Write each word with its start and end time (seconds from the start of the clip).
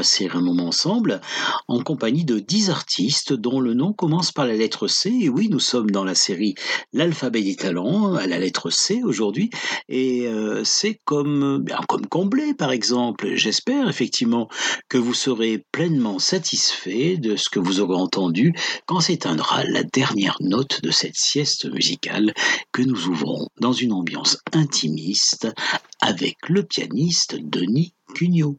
passer 0.00 0.30
un 0.32 0.40
moment 0.40 0.68
ensemble 0.68 1.20
en 1.68 1.82
compagnie 1.82 2.24
de 2.24 2.38
10 2.38 2.70
artistes 2.70 3.34
dont 3.34 3.60
le 3.60 3.74
nom 3.74 3.92
commence 3.92 4.32
par 4.32 4.46
la 4.46 4.54
lettre 4.54 4.88
C. 4.88 5.12
Et 5.20 5.28
oui, 5.28 5.50
nous 5.50 5.60
sommes 5.60 5.90
dans 5.90 6.04
la 6.04 6.14
série 6.14 6.54
L'alphabet 6.94 7.42
des 7.42 7.54
talents 7.54 8.14
à 8.14 8.26
la 8.26 8.38
lettre 8.38 8.70
C 8.70 9.02
aujourd'hui. 9.04 9.50
Et 9.90 10.26
euh, 10.26 10.64
c'est 10.64 10.98
comme, 11.04 11.58
bien, 11.58 11.80
comme 11.86 12.06
comblé, 12.06 12.54
par 12.54 12.72
exemple. 12.72 13.34
J'espère 13.34 13.90
effectivement 13.90 14.48
que 14.88 14.96
vous 14.96 15.12
serez 15.12 15.66
pleinement 15.70 16.18
satisfait 16.18 17.18
de 17.18 17.36
ce 17.36 17.50
que 17.50 17.60
vous 17.60 17.80
aurez 17.80 17.96
entendu 17.96 18.54
quand 18.86 19.00
s'éteindra 19.00 19.64
la 19.64 19.82
dernière 19.82 20.38
note 20.40 20.80
de 20.80 20.90
cette 20.90 21.16
sieste 21.16 21.70
musicale 21.70 22.32
que 22.72 22.80
nous 22.80 23.08
ouvrons 23.08 23.48
dans 23.60 23.74
une 23.74 23.92
ambiance 23.92 24.38
intimiste 24.52 25.46
avec 26.00 26.38
le 26.48 26.62
pianiste 26.62 27.36
Denis 27.38 27.92
Cugnot. 28.14 28.56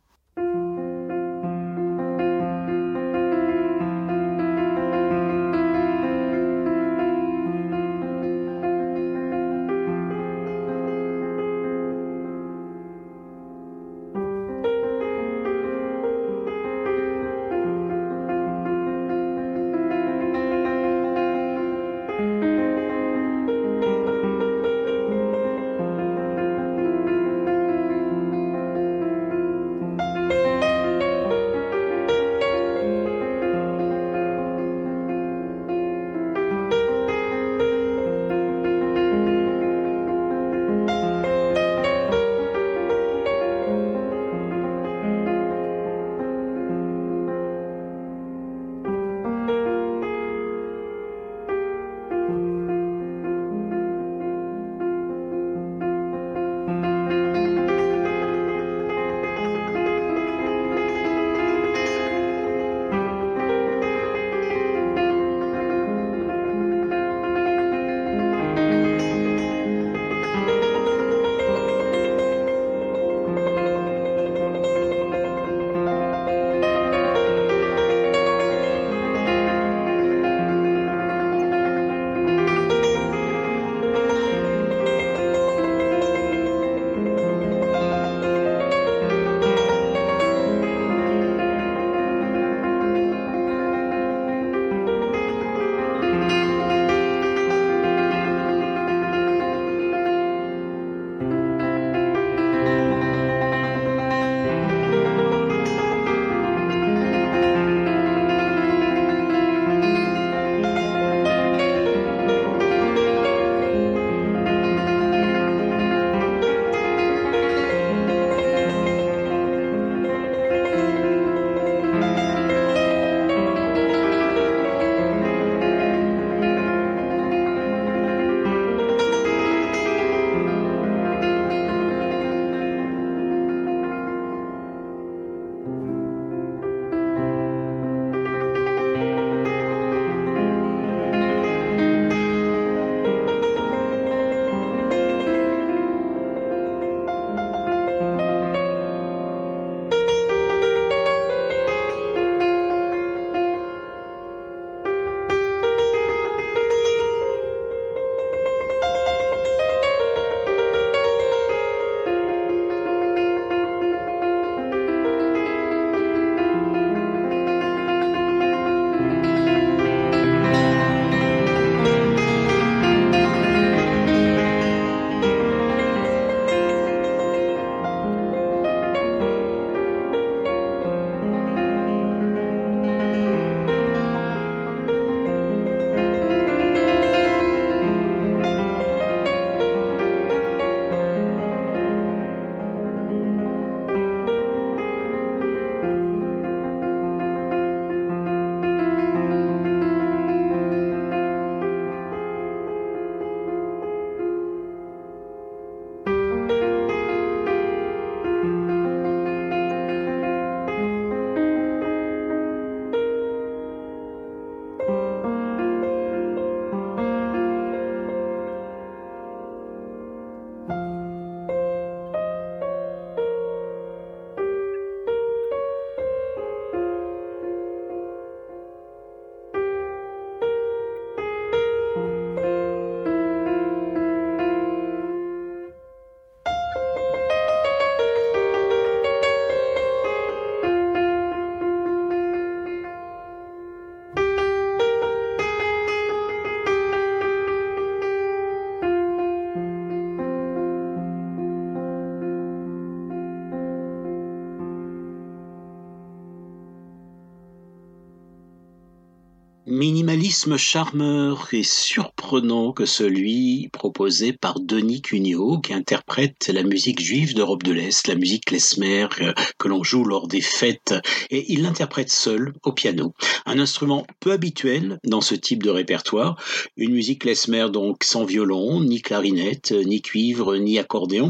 Minimalisme 259.81 260.57
charmeur 260.57 261.48
et 261.54 261.63
surprenant 261.63 262.72
que 262.72 262.86
celui 262.86 263.68
proposé 263.74 264.31
par 264.31 264.60
Denis 264.60 265.01
Cugnot, 265.01 265.57
qui 265.57 265.74
interprète 265.74 266.51
la 266.54 266.62
musique 266.62 267.01
juive 267.01 267.33
d'Europe 267.33 267.63
de 267.63 267.72
l'Est, 267.72 268.07
la 268.07 268.13
musique 268.13 268.45
klezmer 268.45 269.07
euh, 269.22 269.33
que 269.57 269.68
l'on 269.68 269.83
joue 269.83 270.04
lors 270.04 270.28
des 270.28 270.42
fêtes, 270.42 270.94
et 271.31 271.51
il 271.51 271.63
l'interprète 271.63 272.12
seul 272.12 272.54
au 272.62 272.74
piano. 272.74 273.16
Un 273.48 273.57
instrument 273.57 274.06
peu 274.19 274.33
habituel 274.33 275.00
dans 275.04 275.22
ce 275.22 275.33
type 275.33 275.63
de 275.63 275.72
répertoire, 275.72 276.36
une 276.78 276.94
musique 276.94 277.24
klezmer 277.24 277.66
donc 277.72 278.04
sans 278.04 278.24
violon, 278.24 278.81
ni 278.81 279.01
clarinette, 279.01 279.72
ni 279.72 280.04
cuivre, 280.04 280.57
ni 280.57 280.78
accordéon, 280.78 281.30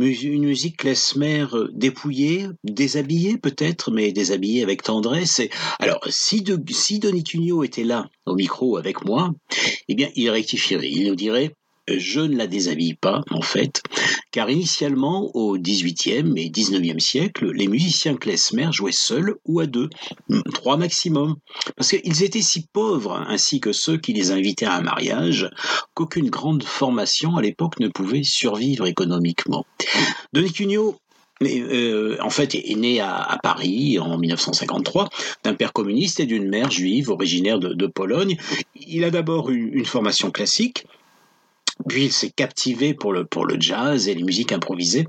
une 0.00 0.44
musique 0.44 0.78
klezmer 0.78 1.46
dépouillée, 1.72 2.46
déshabillée 2.64 3.38
peut-être, 3.38 3.90
mais 3.90 4.12
déshabillée 4.12 4.62
avec 4.62 4.82
tendresse. 4.82 5.40
alors, 5.78 6.00
si, 6.08 6.42
de, 6.42 6.60
si 6.72 6.98
Denis 6.98 7.24
Cugnot 7.24 7.64
était 7.64 7.84
là, 7.84 8.08
au 8.26 8.34
micro 8.34 8.76
avec 8.76 9.04
moi, 9.04 9.32
eh 9.88 9.94
bien, 9.94 10.08
il 10.14 10.30
rectifierait. 10.30 10.90
Il 10.90 11.08
nous 11.08 11.16
dirait 11.16 11.54
je 11.98 12.20
ne 12.20 12.36
la 12.36 12.46
déshabille 12.46 12.94
pas, 12.94 13.22
en 13.30 13.42
fait, 13.42 13.82
car 14.30 14.50
initialement, 14.50 15.30
au 15.34 15.58
XVIIIe 15.58 16.32
et 16.36 16.50
XIXe 16.50 17.02
siècle, 17.02 17.50
les 17.52 17.68
musiciens 17.68 18.16
klezmer 18.16 18.68
jouaient 18.72 18.92
seuls 18.92 19.36
ou 19.46 19.60
à 19.60 19.66
deux, 19.66 19.88
trois 20.52 20.76
maximum, 20.76 21.36
parce 21.76 21.90
qu'ils 21.90 22.22
étaient 22.22 22.42
si 22.42 22.66
pauvres, 22.72 23.24
ainsi 23.28 23.60
que 23.60 23.72
ceux 23.72 23.98
qui 23.98 24.12
les 24.12 24.30
invitaient 24.30 24.66
à 24.66 24.76
un 24.76 24.82
mariage, 24.82 25.48
qu'aucune 25.94 26.30
grande 26.30 26.62
formation 26.62 27.36
à 27.36 27.42
l'époque 27.42 27.80
ne 27.80 27.88
pouvait 27.88 28.22
survivre 28.22 28.86
économiquement. 28.86 29.64
Denis 30.32 30.52
Cugnot 30.52 30.96
euh, 31.42 32.18
en 32.20 32.28
fait, 32.28 32.54
est 32.54 32.74
né 32.76 33.00
à, 33.00 33.38
Paris 33.42 33.98
en 33.98 34.18
1953 34.18 35.08
d'un 35.42 35.54
père 35.54 35.72
communiste 35.72 36.20
et 36.20 36.26
d'une 36.26 36.48
mère 36.48 36.70
juive 36.70 37.10
originaire 37.10 37.58
de, 37.58 37.86
Pologne. 37.86 38.36
Il 38.76 39.04
a 39.04 39.10
d'abord 39.10 39.50
eu 39.50 39.70
une 39.72 39.86
formation 39.86 40.30
classique, 40.30 40.86
puis 41.88 42.04
il 42.04 42.12
s'est 42.12 42.30
captivé 42.30 42.94
pour 42.94 43.12
le, 43.12 43.24
pour 43.24 43.44
le 43.44 43.56
jazz 43.60 44.08
et 44.08 44.14
les 44.14 44.22
musiques 44.22 44.52
improvisées, 44.52 45.06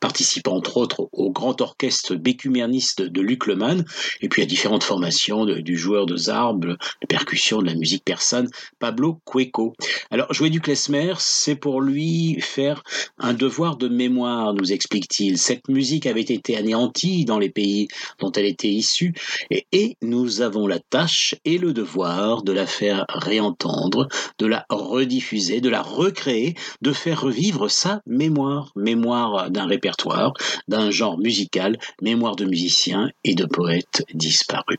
participant 0.00 0.56
entre 0.56 0.76
autres 0.76 1.08
au 1.12 1.30
grand 1.30 1.60
orchestre 1.60 2.14
bécumerniste 2.14 3.02
de 3.02 3.20
Luc 3.20 3.46
Lemann, 3.46 3.84
et 4.20 4.28
puis 4.28 4.42
à 4.42 4.46
différentes 4.46 4.84
formations 4.84 5.44
du 5.44 5.76
joueur 5.76 6.06
de 6.06 6.16
zarbe, 6.16 6.66
de 6.66 7.06
percussion, 7.08 7.60
de 7.60 7.66
la 7.66 7.74
musique 7.74 8.04
persane, 8.04 8.48
Pablo 8.78 9.20
Cueco. 9.24 9.74
Alors, 10.10 10.32
jouer 10.32 10.50
du 10.50 10.60
klezmer, 10.60 11.14
c'est 11.18 11.56
pour 11.56 11.80
lui 11.80 12.40
faire 12.40 12.82
un 13.18 13.34
devoir 13.34 13.76
de 13.76 13.88
mémoire, 13.88 14.54
nous 14.54 14.72
explique-t-il. 14.72 15.38
Cette 15.38 15.68
musique 15.68 16.06
avait 16.06 16.20
été 16.20 16.56
anéantie 16.56 17.24
dans 17.24 17.38
les 17.38 17.50
pays 17.50 17.88
dont 18.20 18.32
elle 18.32 18.46
était 18.46 18.68
issue, 18.68 19.14
et, 19.50 19.66
et 19.72 19.96
nous 20.02 20.40
avons 20.40 20.66
la 20.66 20.78
tâche 20.78 21.34
et 21.44 21.58
le 21.58 21.72
devoir 21.72 22.42
de 22.42 22.52
la 22.52 22.66
faire 22.66 23.04
réentendre, 23.08 24.08
de 24.38 24.46
la 24.46 24.66
rediffuser, 24.70 25.60
de 25.60 25.68
la 25.68 25.82
recréer, 26.06 26.54
de 26.82 26.92
faire 26.92 27.20
revivre 27.20 27.70
sa 27.70 28.00
mémoire, 28.06 28.72
mémoire 28.76 29.50
d'un 29.50 29.66
répertoire, 29.66 30.32
d'un 30.68 30.90
genre 30.90 31.18
musical, 31.18 31.78
mémoire 32.00 32.36
de 32.36 32.44
musiciens 32.44 33.10
et 33.24 33.34
de 33.34 33.44
poètes 33.44 34.04
disparus. 34.14 34.78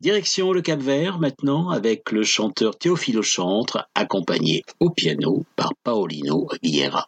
Direction 0.00 0.52
le 0.52 0.62
Cap-Vert 0.62 1.20
maintenant 1.20 1.70
avec 1.70 2.10
le 2.10 2.24
chanteur 2.24 2.76
Théophile 2.76 3.22
Chantre, 3.22 3.86
accompagné 3.94 4.64
au 4.80 4.90
piano 4.90 5.44
par 5.54 5.70
Paolino 5.84 6.48
Vieira. 6.60 7.06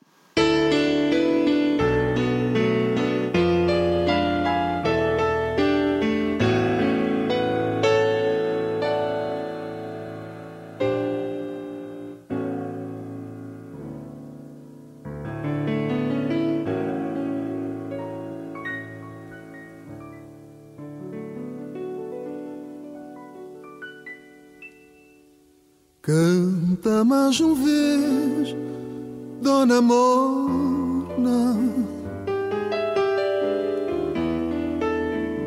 Canta 26.84 27.02
mais 27.02 27.40
uma 27.40 27.54
vez, 27.54 28.54
Dona 29.40 29.80
Mona. 29.80 31.56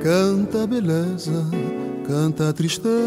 Canta 0.01 0.63
a 0.63 0.67
beleza, 0.67 1.45
canta 2.07 2.49
a 2.49 2.53
tristeza. 2.53 2.97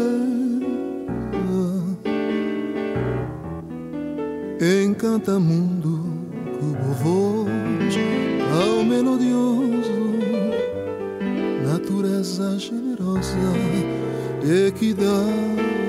Encanta 4.85 5.37
mundo 5.37 5.99
com 6.57 6.93
voz 7.03 7.95
ao 8.63 8.85
melodioso, 8.85 9.91
natureza 11.65 12.57
generosa, 12.57 13.35
equidade 14.67 15.80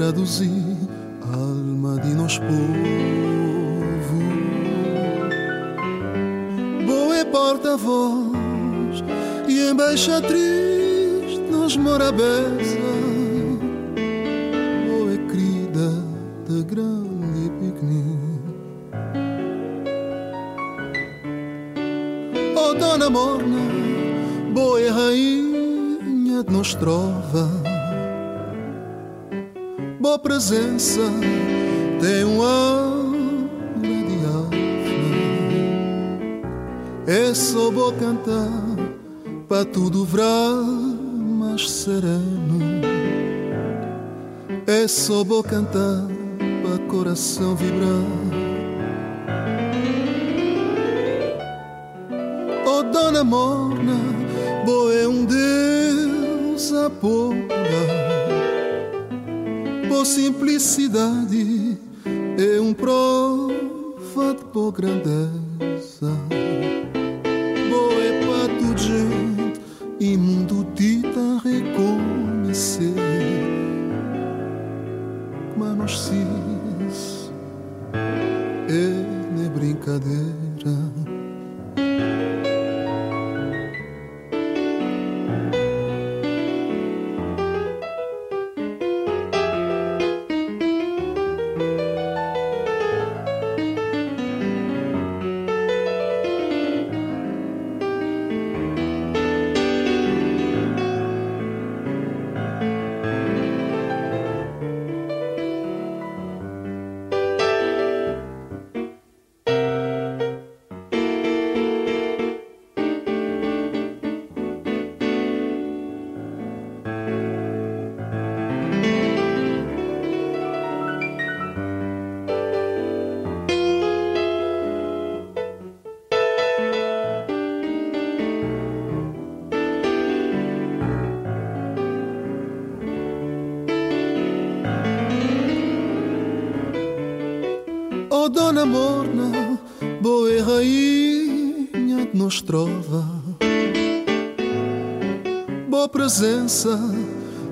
traduzir 0.00 0.78
alma 1.30 2.00
de 2.00 2.14
nós 2.14 2.38
povo. 2.38 2.48
Boa 6.86 7.16
é 7.16 7.24
porta-voz 7.26 9.04
e 9.46 9.68
embaixatriz 9.68 11.38
nos 11.50 11.76
mora 11.76 12.10
presença 30.40 31.02
tem 32.00 32.24
um 32.24 32.42
ar 32.42 32.80
de 33.82 34.16
É 37.06 37.34
só 37.34 37.70
vou 37.70 37.92
cantar 37.92 38.48
para 39.46 39.66
tudo 39.66 40.02
vrar 40.06 40.54
mais 41.38 41.70
sereno. 41.70 42.58
É 44.66 44.88
só 44.88 45.22
vou 45.22 45.42
cantar 45.42 46.06
para 46.62 46.78
coração 46.88 47.54
vibrar. 47.54 48.06
Oh, 52.64 52.82
dona 52.84 53.22
morna, 53.22 54.00
boa 54.64 54.94
é 54.94 55.06
um 55.06 55.26
Deus 55.26 56.72
a 56.72 56.88
por 59.90 60.06
simplicidade 60.06 61.76
e 62.38 62.60
um 62.60 62.72
profado 62.72 64.44
por 64.52 64.70
grandeza. 64.70 66.12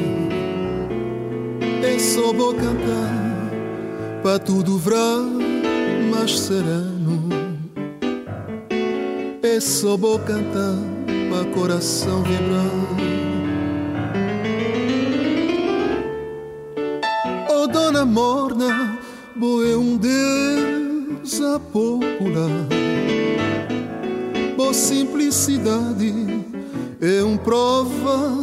só 1.99 2.33
bocantar 2.33 2.75
cantar 2.75 4.23
pa 4.23 4.39
tudo 4.39 4.79
vrá 4.79 5.19
mais 6.13 6.39
sereno. 6.39 7.29
É 9.43 9.59
só 9.59 9.97
vou 9.97 10.21
cantar 10.21 10.77
pa 11.29 11.45
coração 11.53 12.23
vibrar. 12.23 12.71
Oh 17.51 17.67
dona 17.67 18.05
morna 18.05 18.97
boa 19.35 19.67
é 19.67 19.77
um 19.77 19.97
deus 19.97 21.41
a 21.41 21.59
popular 21.59 22.78
Boa 24.69 24.77
simplicidade 24.77 26.13
é 27.01 27.25
um 27.25 27.39
prova 27.39 28.35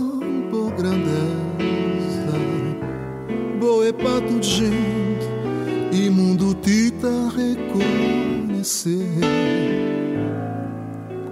por 0.50 0.72
grandeza. 0.72 1.14
Boa 3.60 3.86
é 3.86 3.94
para 3.94 4.22
tudo 4.22 4.42
gente 4.42 5.30
e 5.92 6.10
mundo 6.10 6.56
tita 6.56 7.08
reconhecer. 7.38 9.08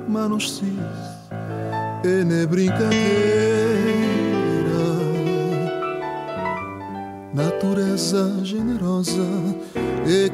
Mas 0.08 0.30
não 0.30 0.40
se 0.40 0.72
é 2.04 2.24
nem 2.24 2.46
brincadeira. 2.46 2.94
natureza 7.34 8.32
generosa 8.44 9.26
e 10.06 10.30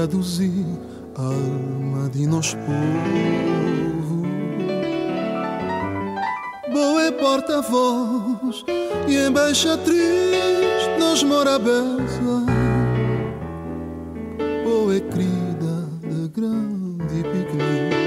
traduzir 0.00 0.64
a 1.14 1.22
alma 1.22 2.08
de 2.08 2.26
nosso 2.26 2.56
povo. 2.56 4.22
Boa 6.72 7.02
é 7.02 7.10
porta-voz 7.10 8.64
e 9.06 9.16
embaixatriz 9.26 10.00
nos 10.98 11.22
morabeza. 11.22 12.46
Boa 14.64 14.96
é 14.96 15.00
crida 15.00 15.86
de 16.02 16.28
grande 16.28 17.22
piquenique. 17.22 18.00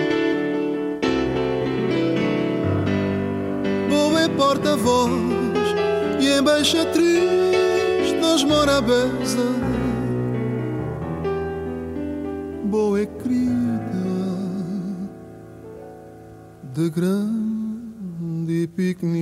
porta-voz 4.36 5.12
e 6.20 6.40
embaixatriz 6.40 8.14
nos 8.20 8.44
morabeza. 8.44 9.38
Boa 9.38 9.73
de 16.94 17.02
grande 17.02 18.68
piquenique. 18.76 19.13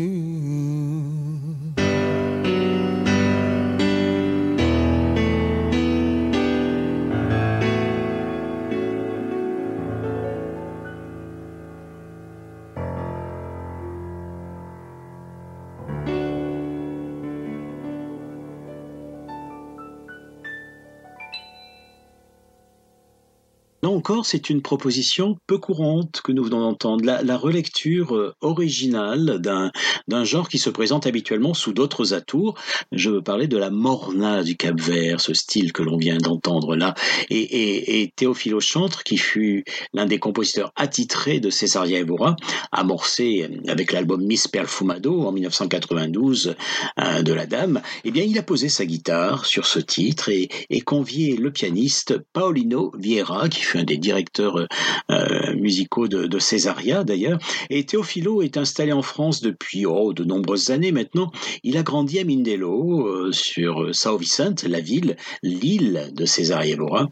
Encore, 24.02 24.26
c'est 24.26 24.50
une 24.50 24.64
proposition 24.64 25.38
peu 25.46 25.60
courante 25.60 26.22
que 26.24 26.32
nous 26.32 26.44
venons 26.44 26.62
d'entendre, 26.62 27.06
la, 27.06 27.38
relecture 27.38 28.16
euh, 28.16 28.34
originale 28.42 29.40
d'un 29.40 30.24
genre 30.24 30.50
qui 30.50 30.58
se 30.58 30.72
présente 30.72 31.06
habituellement 31.06 31.54
sous 31.54 31.72
d'autres 31.72 32.16
atours. 32.16 32.56
Je 32.92 33.12
veux 33.12 33.22
parler 33.22 33.48
de 33.48 33.58
la 33.58 33.70
morna 33.70 34.42
du 34.42 34.58
Cap-Vert, 34.58 35.22
ce 35.22 35.36
style 35.36 35.72
que 35.72 35.84
l'on 35.84 35.98
vient 35.98 36.18
d'entendre 36.18 36.76
là. 36.76 36.96
Et, 37.30 38.02
et, 38.02 38.12
Théophile 38.16 38.60
Chantre, 38.60 39.04
qui 39.04 39.18
fut 39.18 39.66
l'un 39.94 40.08
des 40.08 40.18
compositeurs 40.18 40.72
attitrés 40.76 41.40
de 41.40 41.52
Césaria 41.52 42.00
Evora, 42.00 42.36
amorcé 42.72 43.48
avec 43.68 43.92
l'album 43.92 44.26
Miss 44.26 44.48
Perfumado 44.48 45.22
en 45.22 45.32
1992 45.32 46.56
euh, 47.00 47.22
de 47.22 47.34
la 47.34 47.46
Dame, 47.46 47.84
eh 48.04 48.10
bien, 48.10 48.24
il 48.24 48.40
a 48.40 48.44
posé 48.44 48.68
sa 48.68 48.84
guitare 48.84 49.46
sur 49.46 49.68
ce 49.68 49.78
titre 49.78 50.30
et, 50.30 50.50
convié 50.86 51.38
le 51.38 51.52
pianiste 51.52 52.18
Paolino 52.34 52.92
Vieira, 52.98 53.48
qui 53.48 53.62
fut 53.62 53.78
un 53.78 53.91
directeurs 53.98 54.58
euh, 54.58 54.68
euh, 55.12 55.56
musicaux 55.56 56.08
de, 56.08 56.26
de 56.26 56.40
Césaria 56.40 57.04
d'ailleurs. 57.04 57.40
Et 57.70 57.86
Teofilo 57.86 58.42
est 58.42 58.58
installé 58.58 58.92
en 58.92 59.02
France 59.02 59.42
depuis 59.42 59.86
oh, 59.86 60.14
de 60.14 60.24
nombreuses 60.24 60.70
années 60.70 60.92
maintenant. 60.92 61.32
Il 61.64 61.78
a 61.78 61.84
grandi 61.84 62.20
à 62.20 62.24
Mindelo, 62.24 63.08
euh, 63.08 63.32
sur 63.32 63.94
Sao 63.94 64.18
Vicente, 64.18 64.64
la 64.64 64.80
ville, 64.80 65.18
l'île 65.44 66.12
de 66.14 66.26
Césaria 66.26 66.74
Evora. 66.74 67.10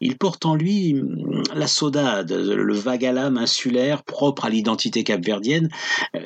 Il 0.00 0.16
porte 0.16 0.46
en 0.46 0.54
lui 0.54 0.94
hum, 0.94 1.42
la 1.54 1.66
saudade, 1.66 2.32
le 2.32 2.74
vague 2.74 3.04
à 3.04 3.12
l'âme 3.12 3.38
insulaire 3.38 4.02
propre 4.02 4.44
à 4.44 4.50
l'identité 4.50 5.04
capverdienne, 5.04 5.68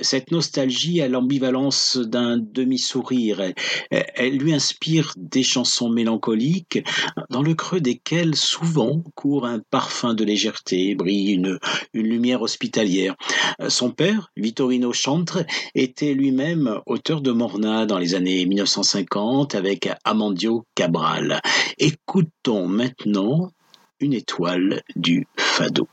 cette 0.01 0.31
nostalgie 0.31 1.01
à 1.01 1.09
l'ambivalence 1.09 1.97
d'un 1.97 2.37
demi-sourire. 2.39 3.53
Elle 3.91 4.39
lui 4.39 4.53
inspire 4.53 5.13
des 5.17 5.43
chansons 5.43 5.89
mélancoliques 5.89 6.85
dans 7.31 7.43
le 7.43 7.55
creux 7.55 7.81
desquelles 7.81 8.35
souvent 8.35 9.03
court 9.15 9.47
un 9.47 9.61
parfum 9.71 9.94
fin 9.95 10.15
de 10.15 10.25
légèreté, 10.25 10.95
brille 10.95 11.33
une, 11.33 11.59
une 11.93 12.07
lumière 12.07 12.43
hospitalière. 12.43 13.15
Euh, 13.61 13.71
son 13.71 13.91
père, 13.91 14.31
Vittorino 14.37 14.93
Chantre, 14.93 15.45
était 15.75 16.15
lui-même 16.15 16.81
auteur 16.87 17.21
de 17.21 17.31
Morna 17.31 17.87
dans 17.87 17.99
les 17.99 18.15
années 18.15 18.45
1950 18.45 19.55
avec 19.55 19.89
Amandio 20.05 20.67
Cabral. 20.75 21.41
Écoutons 21.79 22.67
maintenant 22.67 23.51
une 24.01 24.13
étoile 24.13 24.83
du 24.97 25.27
Fado. 25.37 25.89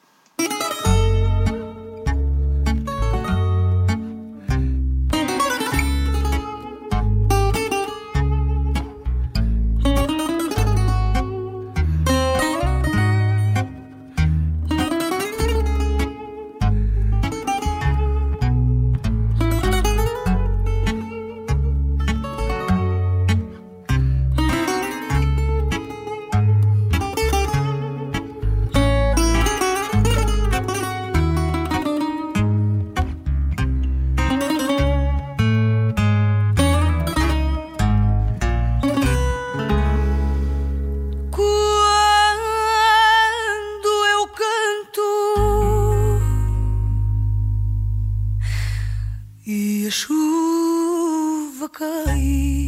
a 49.91 49.93
chuva 49.93 51.67
cair, 51.67 52.65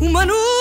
uma 0.00 0.24
nuvem. 0.24 0.51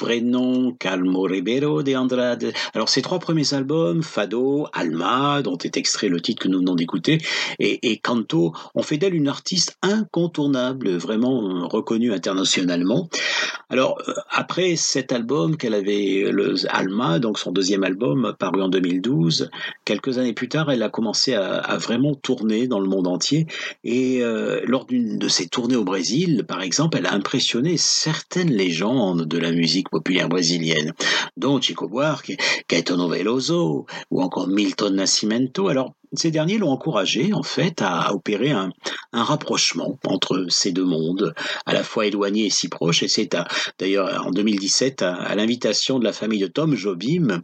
Vrai 0.00 0.20
nom, 0.20 0.72
Calmo 0.72 1.22
Ribeiro 1.22 1.82
de 1.82 1.94
Andrade. 1.94 2.52
Alors 2.74 2.88
ces 2.88 3.02
trois 3.02 3.18
premiers 3.18 3.52
albums, 3.54 4.02
Fado, 4.02 4.66
Alma, 4.72 5.42
dont 5.42 5.58
est 5.58 5.76
extrait 5.76 6.08
le 6.08 6.20
titre 6.20 6.42
que 6.42 6.48
nous 6.48 6.58
venons 6.58 6.74
d'écouter, 6.74 7.18
et, 7.58 7.98
Canto, 7.98 8.54
ont 8.74 8.82
fait 8.82 8.96
d'elle 8.96 9.14
une 9.14 9.28
artiste 9.28 9.76
incontournable, 9.82 10.96
vraiment 10.96 11.68
reconnue 11.68 12.12
internationalement. 12.12 13.08
Alors 13.68 13.98
euh, 14.08 14.14
après 14.30 14.76
cet 14.76 15.12
album 15.12 15.56
qu'elle 15.56 15.74
avait, 15.74 16.30
le 16.30 16.54
Alma, 16.68 17.18
donc 17.18 17.38
son 17.38 17.52
deuxième 17.52 17.84
album 17.84 18.34
paru 18.38 18.62
en 18.62 18.68
2012, 18.68 19.50
quelques 19.84 20.18
années 20.18 20.32
plus 20.32 20.48
tard, 20.48 20.70
elle 20.70 20.82
a 20.82 20.88
commencé 20.88 21.34
à, 21.34 21.76
vraiment 21.76 22.14
tourner 22.14 22.66
dans 22.66 22.80
le 22.80 22.88
monde 22.88 23.06
entier. 23.06 23.46
Et 23.84 24.22
euh, 24.22 24.60
lors 24.64 24.86
d'une 24.86 25.18
de 25.18 25.28
ses 25.28 25.48
tournées 25.48 25.76
au 25.76 25.84
Brésil, 25.84 26.44
par 26.48 26.62
exemple, 26.62 26.98
elle 26.98 27.06
a 27.06 27.12
impressionné 27.14 27.76
certaines 27.76 28.50
légendes 28.50 29.26
de 29.26 29.38
la 29.38 29.52
musique 29.52 29.89
populaire 29.90 30.28
brésilienne, 30.28 30.92
dont 31.36 31.60
Chico 31.60 31.88
Buarque, 31.88 32.36
Caetano 32.68 33.08
Veloso 33.08 33.86
ou 34.10 34.22
encore 34.22 34.48
Milton 34.48 34.94
Nascimento. 34.94 35.68
Alors 35.68 35.94
ces 36.12 36.30
derniers 36.30 36.58
l'ont 36.58 36.70
encouragé 36.70 37.32
en 37.32 37.42
fait 37.42 37.82
à 37.82 38.12
opérer 38.14 38.50
un, 38.50 38.72
rapprochement 39.12 39.98
entre 40.06 40.46
ces 40.48 40.72
deux 40.72 40.84
mondes, 40.84 41.34
à 41.66 41.72
la 41.72 41.82
fois 41.82 42.06
éloignés 42.06 42.46
et 42.46 42.50
si 42.50 42.68
proches. 42.68 43.02
Et 43.02 43.08
c'est 43.08 43.36
d'ailleurs 43.78 44.26
en 44.26 44.30
2017, 44.30 45.02
à, 45.02 45.34
l'invitation 45.34 45.98
de 45.98 46.04
la 46.04 46.12
famille 46.12 46.40
de 46.40 46.46
Tom 46.46 46.74
Jobim, 46.74 47.42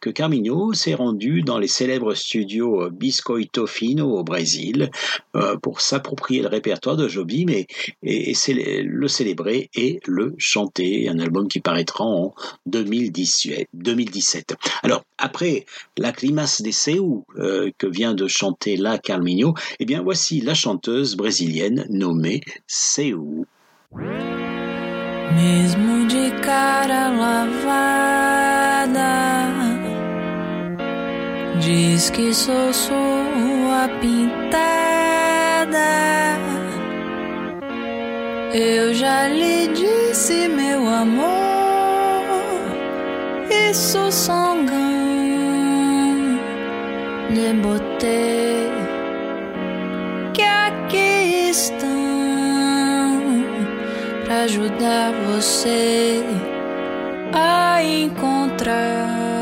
que 0.00 0.10
Carminho 0.10 0.72
s'est 0.72 0.94
rendu 0.94 1.42
dans 1.42 1.58
les 1.58 1.68
célèbres 1.68 2.14
studios 2.14 2.90
Biscoito 2.90 3.66
Fino 3.66 4.18
au 4.18 4.24
Brésil 4.24 4.90
euh, 5.36 5.56
pour 5.56 5.80
s'approprier 5.80 6.42
le 6.42 6.48
répertoire 6.48 6.96
de 6.96 7.08
Jobim 7.08 7.46
et, 7.48 7.66
le 8.02 9.08
célébrer 9.08 9.70
et 9.74 10.00
le 10.06 10.34
chanter. 10.38 11.08
Un 11.08 11.18
album 11.18 11.48
qui 11.48 11.60
paraîtra 11.60 12.04
en 12.04 12.34
2017. 12.66 13.68
2017. 13.74 14.54
Alors 14.82 15.02
après 15.18 15.66
la 15.96 16.12
Climace 16.12 16.62
des 16.62 16.72
Seu 16.72 17.24
euh, 17.38 17.70
que 17.78 17.86
vient 17.86 18.07
de 18.14 18.28
chanter 18.28 18.76
la 18.76 18.98
Carminho, 18.98 19.54
eh 19.78 19.84
bien 19.84 20.02
voici 20.02 20.40
la 20.40 20.54
chanteuse 20.54 21.16
brésilienne 21.16 21.86
nommée 21.90 22.42
Seu. 22.66 23.46
Mesmo 25.36 26.06
de 26.08 26.30
cara 26.40 27.10
lavada, 27.10 28.32
diz 31.60 32.10
que 32.10 32.32
sou 32.32 32.72
sua 32.72 33.88
pintada. 34.00 34.68
Eu 38.54 38.94
já 38.94 39.28
lhe 39.28 39.68
disse, 39.68 40.48
meu 40.48 40.88
amor, 40.88 41.28
isso 43.70 44.10
sangão. 44.10 44.77
De 47.30 47.52
beauté 47.54 48.70
que 50.32 50.42
aqui 50.42 51.50
estão 51.50 51.88
para 54.24 54.42
ajudar 54.42 55.12
você 55.26 56.22
a 57.32 57.82
encontrar. 57.82 59.37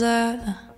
Hause 0.00 0.69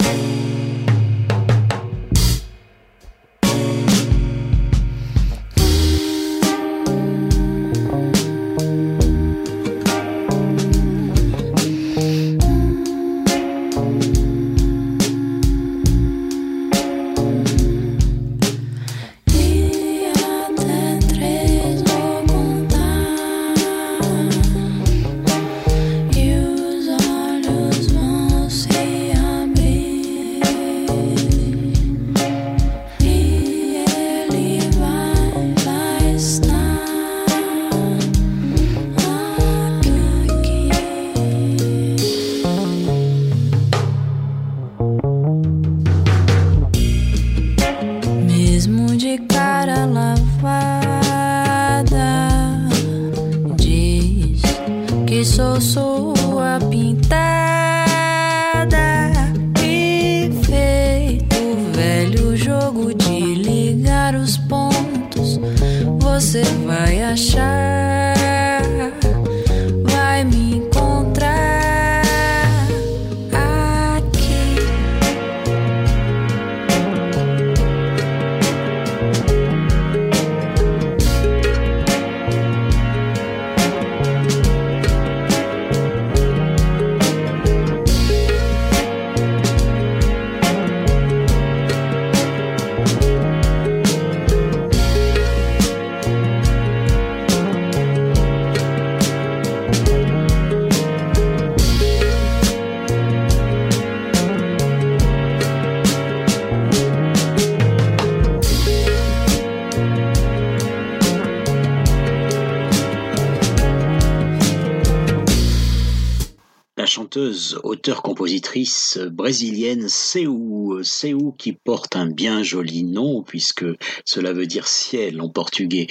chanteuse, 117.12 117.60
auteure-compositrice 117.62 118.98
brésilienne 119.10 119.86
Seu, 119.88 120.80
Seu 120.82 121.32
qui 121.36 121.52
porte 121.52 121.94
un 121.94 122.06
bien 122.06 122.42
joli 122.42 122.84
nom 122.84 123.22
puisque 123.22 123.66
cela 124.06 124.32
veut 124.32 124.46
dire 124.46 124.66
ciel 124.66 125.20
en 125.20 125.28
portugais. 125.28 125.88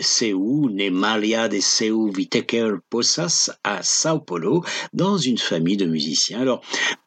Seu, 0.00 0.68
née 0.70 0.90
Maria 0.90 1.48
de 1.48 1.60
Seu 1.60 2.10
Viteker 2.10 2.78
Poças 2.90 3.50
à 3.62 3.84
Sao 3.84 4.18
Paulo, 4.18 4.64
dans 4.92 5.16
une 5.16 5.38
famille 5.38 5.76
de 5.76 5.86
musiciens. 5.86 6.40
Alors, 6.40 6.60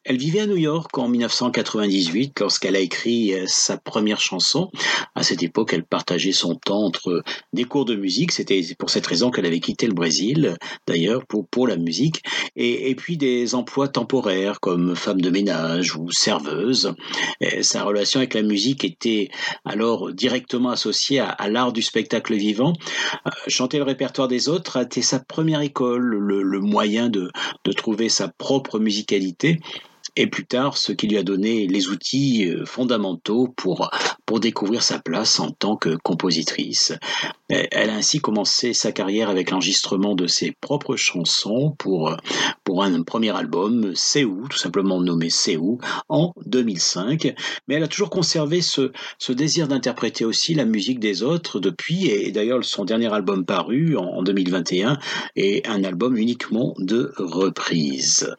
elle 0.08 0.18
vivait 0.18 0.40
à 0.40 0.48
New 0.48 0.56
York 0.56 0.98
en 0.98 1.10
1998 1.10 2.40
lorsqu'elle 2.40 2.78
a 2.78 2.80
écrit 2.80 3.34
euh, 3.34 3.44
sa 3.46 3.78
première 3.78 4.22
chanson. 4.22 4.72
À 5.16 5.24
cette 5.24 5.44
époque, 5.44 5.74
elle 5.74 5.84
partageait 5.84 6.32
son 6.32 6.56
temps 6.56 6.86
entre 6.86 7.24
des 7.52 7.66
cours 7.66 7.84
de 7.84 7.96
musique. 7.96 8.32
C'était 8.32 8.62
pour 8.80 8.90
cette 8.90 9.06
raison 9.06 9.32
qu'elle 9.32 9.46
avait 9.46 9.60
quitté 9.60 9.86
le 9.86 9.94
Brésil, 9.94 10.56
d'ailleurs, 10.88 11.26
pour, 11.26 11.46
pour 11.50 11.68
la 11.68 11.76
musique. 11.76 12.24
Et, 12.56 12.96
puis 12.96 13.18
des 13.18 13.54
emplois 13.54 13.90
temporaires 13.90 14.60
comme 14.60 14.96
femme 14.96 15.22
de 15.22 15.30
ménage 15.30 15.96
ou 15.96 16.10
serveuse. 16.12 16.94
Sa 17.62 17.84
relation 17.84 18.20
avec 18.20 18.34
la 18.34 18.42
musique 18.42 18.86
était 18.86 19.30
alors 19.66 20.12
directement 20.14 20.70
associée 20.70 21.20
à, 21.20 21.30
à 21.30 21.50
l'art 21.50 21.74
du 21.74 21.82
spectacle 21.82 22.34
vivant. 22.34 22.74
Euh, 23.26 23.30
chanter 23.48 23.78
le 23.78 23.84
répertoire 23.84 24.28
des 24.28 24.48
autres 24.50 24.78
a 24.78 24.84
été 24.84 25.02
sa 25.02 25.20
première 25.20 25.62
école, 25.62 26.02
le, 26.02 26.42
le 26.42 26.60
moyen 26.60 27.10
de, 27.10 27.30
de 27.66 27.72
trouver 27.74 28.10
sa 28.10 28.30
propre 28.30 28.80
musicalité 28.80 29.60
et 30.18 30.28
plus 30.28 30.46
tard 30.46 30.78
ce 30.78 30.92
qui 30.92 31.08
lui 31.08 31.18
a 31.18 31.24
donné 31.24 31.68
les 31.68 31.88
outils 31.90 32.50
euh, 32.50 32.66
fondamentaux 32.66 33.48
pour, 33.56 33.92
pour 34.26 34.40
découvrir 34.40 34.82
sa 34.82 35.00
place 35.00 35.40
en 35.40 35.52
tant 35.52 35.78
que 35.78 35.96
compositrice. 36.04 36.94
Elle 37.50 37.90
a 37.90 37.96
ainsi 37.96 38.20
commencé 38.20 38.74
sa 38.74 38.92
carrière 38.92 39.30
avec 39.30 39.52
l'enregistrement 39.52 40.16
de 40.16 40.28
ses 40.28 40.52
propres 40.60 40.98
chansons 40.98 41.74
pour, 41.78 42.18
pour 42.64 42.84
un 42.84 43.04
premier 43.04 43.36
album, 43.36 43.94
C'est 43.96 44.24
tout 44.24 44.58
simplement 44.58 45.00
nommé 45.00 45.30
C'est 45.30 45.58
en 46.10 46.34
2005. 46.46 47.34
Mais 47.68 47.76
elle 47.76 47.84
a 47.84 47.88
toujours 47.88 48.10
conservé 48.10 48.62
ce, 48.62 48.92
ce 49.18 49.32
désir 49.32 49.68
d'interpréter 49.68 50.26
aussi 50.26 50.56
la 50.56 50.66
musique 50.66 51.00
des 51.00 51.24
autres 51.24 51.60
depuis, 51.60 52.08
et 52.08 52.32
d'ailleurs 52.32 52.64
son 52.66 52.86
dernier 52.86 53.14
album 53.14 53.46
paru 53.46 53.96
en, 53.96 54.04
en 54.04 54.24
2021 54.24 54.98
est 55.36 55.68
un 55.68 55.84
album 55.84 56.18
uniquement 56.18 56.74
de 56.80 57.14
reprises. 57.18 58.36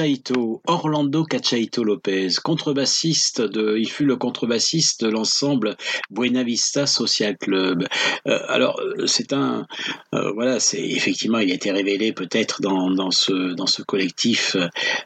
Cachaito, 0.00 0.62
Orlando 0.66 1.24
Cachaito 1.24 1.84
Lopez, 1.84 2.36
contrebassiste 2.42 3.42
de, 3.42 3.76
il 3.76 3.90
fut 3.90 4.06
le 4.06 4.16
contrebassiste 4.16 5.04
de 5.04 5.10
l'ensemble 5.10 5.76
Buena 6.08 6.42
Vista 6.42 6.86
Social 6.86 7.36
Club. 7.36 7.86
Euh, 8.26 8.38
alors 8.48 8.80
c'est 9.04 9.34
un, 9.34 9.66
euh, 10.14 10.32
voilà, 10.32 10.58
c'est 10.58 10.80
effectivement 10.80 11.38
il 11.38 11.50
a 11.50 11.54
été 11.54 11.70
révélé 11.70 12.12
peut-être 12.12 12.62
dans, 12.62 13.10
ce 13.10 13.82
collectif, 13.82 14.56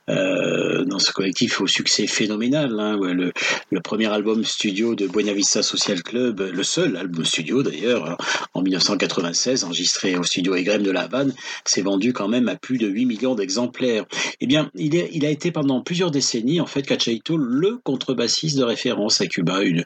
euh, 0.09 0.85
dans 0.85 1.01
ce 1.01 1.11
collectif 1.11 1.61
au 1.61 1.67
succès 1.67 2.07
phénoménal. 2.07 2.79
Hein, 2.79 2.97
le, 2.97 3.33
le, 3.71 3.81
premier 3.81 4.07
album 4.07 4.45
studio 4.45 4.95
de 4.95 5.09
Buena 5.09 5.33
Vista 5.33 5.65
Social 5.65 6.05
Club, 6.05 6.41
le 6.41 6.63
seul 6.63 6.97
album 6.97 7.25
studio 7.25 7.65
d'ailleurs, 7.65 8.17
en 8.55 8.63
1996, 8.63 9.65
enregistré 9.65 10.17
au 10.17 10.23
studio 10.23 10.55
Egrem 10.55 10.85
de 10.85 10.93
La 10.93 11.03
Havane, 11.03 11.35
s'est 11.65 11.83
vendu 11.83 12.13
quand 12.13 12.29
même 12.29 12.49
à 12.49 12.55
plus 12.55 12.79
de 12.79 12.87
8 12.87 13.07
millions 13.07 13.35
d'exemplaires. 13.35 14.05
Eh 14.41 14.47
bien 14.47 14.71
il, 14.87 15.25
a 15.25 15.31
été 15.31 15.51
pendant 15.51 15.81
plusieurs 15.81 16.11
décennies, 16.11 16.61
en 16.61 16.67
fait, 16.67 16.83
Cachaito, 16.83 17.37
le 17.37 17.79
contrebassiste 17.83 18.59
de 18.59 18.65
référence 18.65 19.21
à 19.21 19.27
Cuba, 19.27 19.63
une, 19.63 19.85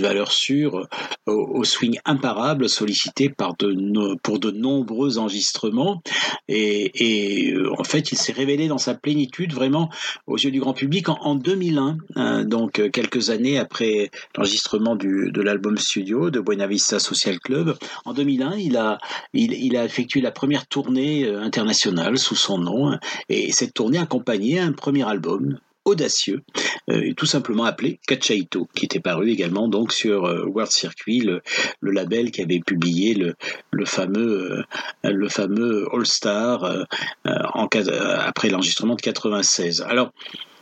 valeur 0.00 0.32
sûre 0.32 0.86
euh, 1.28 1.32
au, 1.32 1.64
swing 1.64 1.98
imparable, 2.04 2.68
sollicité 2.68 3.28
par 3.28 3.56
de, 3.56 4.16
pour 4.22 4.38
de 4.38 4.50
nombreux 4.50 5.18
enregistrements. 5.18 6.02
Et, 6.48 7.52
euh, 7.54 7.72
en 7.78 7.84
fait, 7.84 8.12
il 8.12 8.18
s'est 8.18 8.32
révélé 8.32 8.68
dans 8.68 8.78
sa 8.78 8.94
plénitude 8.94 9.52
vraiment 9.52 9.90
aux 10.26 10.36
yeux 10.36 10.50
du 10.50 10.60
grand 10.60 10.74
public 10.74 11.08
en, 11.08 11.34
2001, 11.34 11.98
hein, 12.16 12.44
donc 12.44 12.78
euh, 12.78 12.90
quelques 12.90 13.30
années 13.30 13.58
après 13.58 14.10
l'enregistrement 14.36 14.96
de 14.96 15.40
l'album 15.40 15.78
studio 15.78 16.30
de 16.30 16.40
Buena 16.40 16.66
Vista 16.66 16.98
Social 16.98 17.38
Club. 17.38 17.76
En 18.04 18.12
2001, 18.12 18.56
il 18.56 18.76
a, 18.76 18.98
il 19.32 19.76
a 19.76 19.84
effectué 19.84 20.20
la 20.20 20.30
première 20.30 20.66
tournée 20.66 21.26
internationale 21.28 22.18
sous 22.18 22.36
son 22.36 22.58
nom, 22.58 22.98
et 23.28 23.52
cette 23.52 23.74
tournée 23.74 23.98
un 24.28 24.72
premier 24.72 25.06
album 25.08 25.58
audacieux, 25.84 26.42
euh, 26.90 27.12
tout 27.14 27.26
simplement 27.26 27.64
appelé 27.64 27.98
Cachaito, 28.06 28.68
qui 28.74 28.86
était 28.86 29.00
paru 29.00 29.30
également 29.30 29.68
donc 29.68 29.92
sur 29.92 30.24
euh, 30.24 30.44
World 30.46 30.72
Circuit, 30.72 31.20
le, 31.20 31.42
label 31.82 32.30
qui 32.30 32.42
avait 32.42 32.60
publié 32.60 33.14
le, 33.14 33.84
fameux, 33.84 34.64
euh, 35.04 35.12
le 35.12 35.28
fameux 35.28 35.86
All 35.92 36.06
Star 36.06 36.86
après 37.24 38.48
l'enregistrement 38.48 38.94
de 38.94 39.02
96. 39.02 39.82
Alors, 39.82 40.06
euh, 40.08 40.53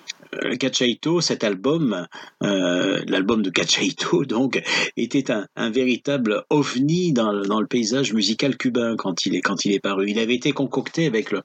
Cachaito, 0.58 1.20
cet 1.20 1.44
album, 1.44 2.06
euh, 2.42 3.02
l'album 3.06 3.42
de 3.42 3.50
Cachaito, 3.50 4.24
donc, 4.26 4.62
était 4.96 5.30
un, 5.30 5.70
véritable 5.70 6.44
ovni 6.50 7.12
dans, 7.12 7.32
le 7.32 7.66
paysage 7.66 8.12
musical 8.12 8.56
cubain 8.56 8.96
quand 8.96 9.26
il 9.26 9.36
est, 9.36 9.40
quand 9.40 9.64
il 9.64 9.72
est 9.72 9.80
paru. 9.80 10.10
Il 10.10 10.18
avait 10.18 10.34
été 10.34 10.52
concocté 10.52 11.06
avec 11.06 11.30
le, 11.30 11.42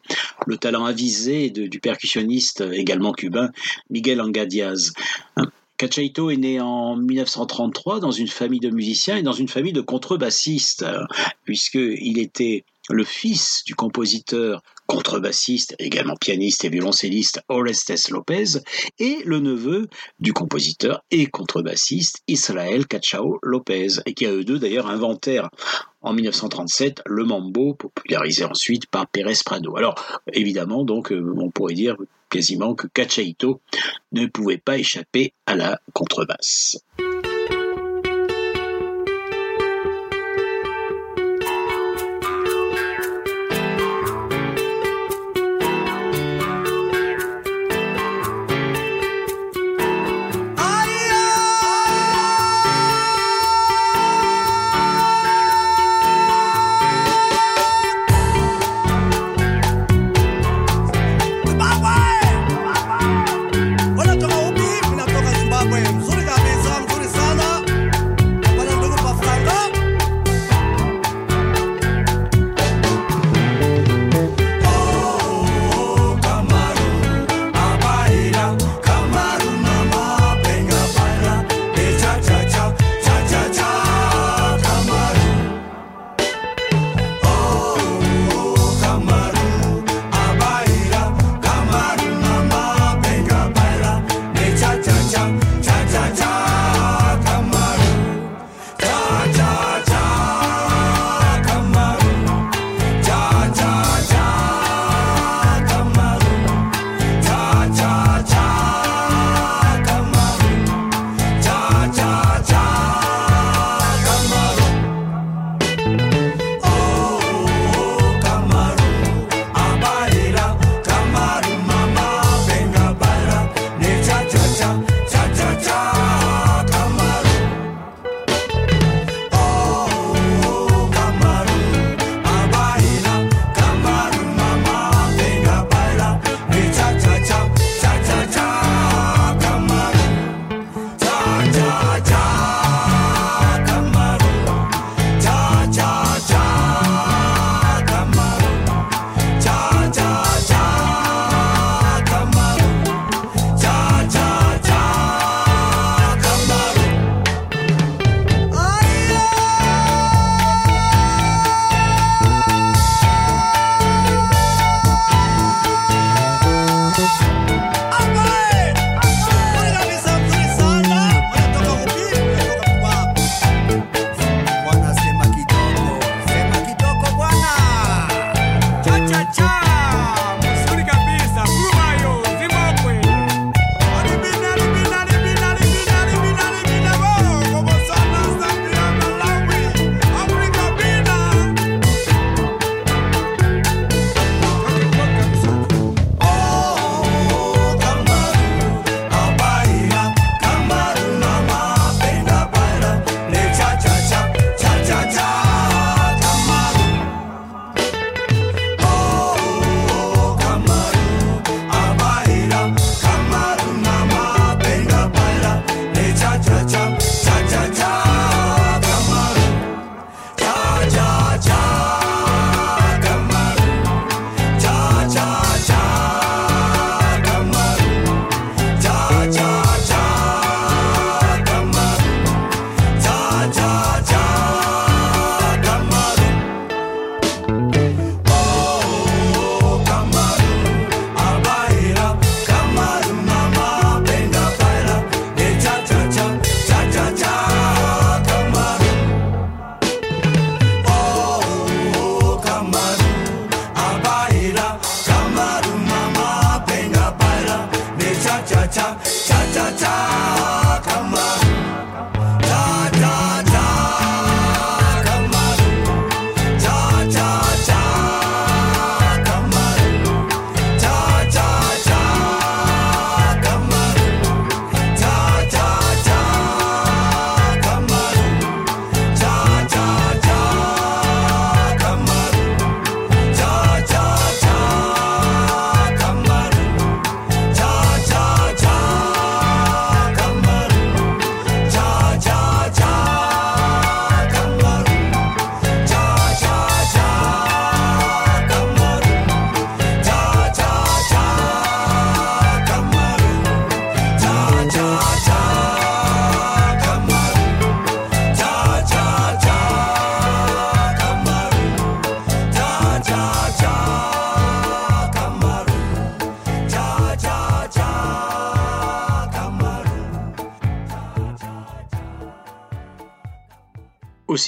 talent 0.57 0.85
avisé 0.85 1.49
du 1.49 1.79
percussionniste 1.79 2.63
également 2.71 3.13
cubain 3.13 3.51
Miguel 3.89 4.21
Anga 4.21 4.45
Diaz. 4.45 4.93
Cachaito 5.77 6.31
est 6.31 6.37
né 6.37 6.59
en 6.59 6.95
1933 6.95 7.99
dans 7.99 8.11
une 8.11 8.27
famille 8.27 8.59
de 8.59 8.71
musiciens 8.71 9.17
et 9.17 9.21
dans 9.21 9.31
une 9.31 9.47
famille 9.47 9.73
de 9.73 9.81
contrebassistes, 9.81 10.85
puisqu'il 11.43 12.19
était 12.19 12.65
le 12.89 13.03
fils 13.03 13.63
du 13.65 13.75
compositeur 13.75 14.61
contrebassiste, 14.87 15.75
également 15.79 16.15
pianiste 16.15 16.63
et 16.63 16.69
violoncelliste 16.69 17.41
Orestes 17.49 18.09
Lopez, 18.09 18.59
et 18.99 19.17
le 19.25 19.39
neveu 19.39 19.87
du 20.19 20.33
compositeur 20.33 21.03
et 21.11 21.27
contrebassiste 21.27 22.23
Israel 22.27 22.87
Cachao 22.87 23.37
Lopez, 23.43 23.99
et 24.05 24.13
qui 24.13 24.25
a 24.25 24.31
eux 24.31 24.45
deux 24.45 24.59
d'ailleurs 24.59 24.87
inventèrent 24.87 25.49
en 26.01 26.13
1937 26.13 27.01
le 27.05 27.25
mambo, 27.25 27.73
popularisé 27.73 28.45
ensuite 28.45 28.87
par 28.87 29.07
Pérez 29.07 29.33
Prado. 29.45 29.75
Alors 29.75 29.95
évidemment, 30.31 30.85
donc 30.85 31.11
euh, 31.11 31.35
on 31.37 31.51
pourrait 31.51 31.73
dire 31.73 31.97
quasiment 32.29 32.75
que 32.75 32.87
Cachaito 32.87 33.61
ne 34.11 34.25
pouvait 34.27 34.57
pas 34.57 34.77
échapper 34.77 35.33
à 35.45 35.55
la 35.55 35.79
contrebasse. 35.93 36.77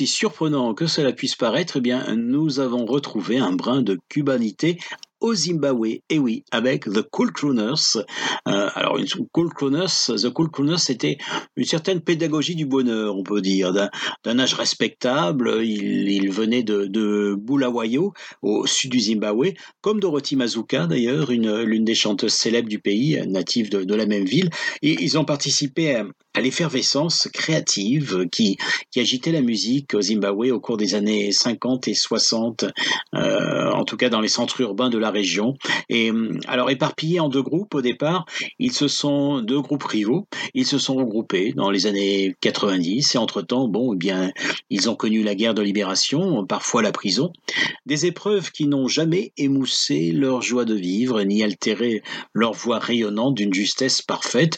Surprenant 0.06 0.74
que 0.74 0.88
cela 0.88 1.14
puisse 1.14 1.36
paraître, 1.36 1.78
eh 1.78 1.82
bien, 1.82 2.16
nous 2.16 2.60
avons 2.60 2.86
retrouvé 2.86 3.38
un 3.38 3.54
brin 3.54 3.82
de 3.82 3.97
cubanité 4.10 4.78
au 5.22 5.34
Zimbabwe, 5.34 6.00
et 6.10 6.20
oui, 6.20 6.43
avec 6.52 6.86
The 6.86 7.02
Cool 7.02 7.32
Crooners. 7.32 7.97
Euh, 8.47 8.70
alors, 8.74 8.97
Cool 9.34 9.50
The 9.50 10.30
Cool 10.30 10.50
Crooners, 10.50 10.78
c'était 10.78 11.18
une 11.58 11.66
certaine 11.66 12.00
pédagogie 12.00 12.56
du 12.56 12.66
bonheur, 12.66 13.18
on 13.18 13.24
peut 13.24 13.41
dire, 13.41 13.74
d'un 14.24 14.39
âge 14.39 14.54
respectable. 14.54 15.60
Il, 15.64 16.10
il 16.10 16.32
venait 16.32 16.64
de, 16.64 16.86
de, 16.86 17.36
Bulawayo, 17.38 18.14
au 18.41 18.66
sud 18.66 18.91
du 18.91 19.00
Zimbabwe, 19.00 19.54
comme 19.82 20.00
Dorothy 20.00 20.36
Mazuka, 20.36 20.88
d'ailleurs, 20.88 21.32
l'une 21.32 21.84
des 21.84 21.95
chanteuses 21.95 22.34
célèbres 22.34 22.70
du 22.70 22.80
pays, 22.80 23.22
native 23.28 23.70
de, 23.70 23.84
de, 23.84 23.95
la 23.95 24.06
même 24.06 24.26
ville. 24.26 24.50
Et 24.82 25.04
ils 25.04 25.18
ont 25.18 25.26
participé 25.26 25.95
à, 25.95 26.06
à 26.40 26.42
l'effervescence 26.42 27.28
créative 27.34 28.26
qui, 28.32 28.58
qui 28.92 29.02
agitait 29.02 29.34
la 29.34 29.42
musique 29.42 29.94
au 29.94 30.02
Zimbabwe 30.02 30.52
au 30.52 30.62
cours 30.62 30.78
des 30.78 30.96
années 30.96 31.34
50 31.34 31.90
et 31.90 31.94
60, 31.94 32.64
euh, 33.14 33.72
en 33.72 33.84
tout 33.84 33.98
cas 33.98 34.08
dans 34.08 34.22
les 34.22 34.30
centres 34.30 34.62
urbains 34.62 34.90
de 34.90 34.98
la 34.98 35.12
région. 35.12 35.56
Et 35.90 36.12
hum, 36.12 36.40
alors 36.48 36.70
éparpillés 36.70 37.20
en 37.20 37.28
deux 37.28 37.44
groupes 37.44 37.76
au 37.76 37.82
départ, 37.82 38.26
ils 38.58 38.72
se 38.72 38.88
sont 38.88 39.42
deux 39.42 39.60
groupes 39.60 39.84
rivaux, 39.84 40.28
ils 40.54 40.66
se 40.66 40.78
sont 40.78 40.96
regroupés 40.96 41.52
dans 41.52 41.72
les 41.72 41.88
années 41.88 42.34
90 42.40 43.16
et 43.16 43.18
entre-temps, 43.18 43.68
bon, 43.68 43.94
eh 43.94 43.98
bien, 43.98 44.32
ils 44.70 44.90
ont 44.90 44.96
connu 44.96 45.24
la 45.24 45.36
guerre 45.36 45.54
de 45.54 45.62
libération, 45.62 46.46
parfois 46.46 46.82
la 46.82 46.94
prison, 46.94 47.34
des 47.86 48.06
épreuves 48.06 48.52
qui 48.52 48.66
n'ont 48.66 48.88
jamais 48.88 49.34
émoussé 49.36 50.14
leur 50.14 50.42
joie 50.42 50.64
de 50.64 50.76
vivre 50.76 51.22
ni 51.24 51.44
altéré 51.44 52.02
leur 52.34 52.54
voix 52.54 52.80
rayonnante 52.80 53.36
d'une 53.36 53.54
justesse 53.54 54.02
parfaite. 54.02 54.58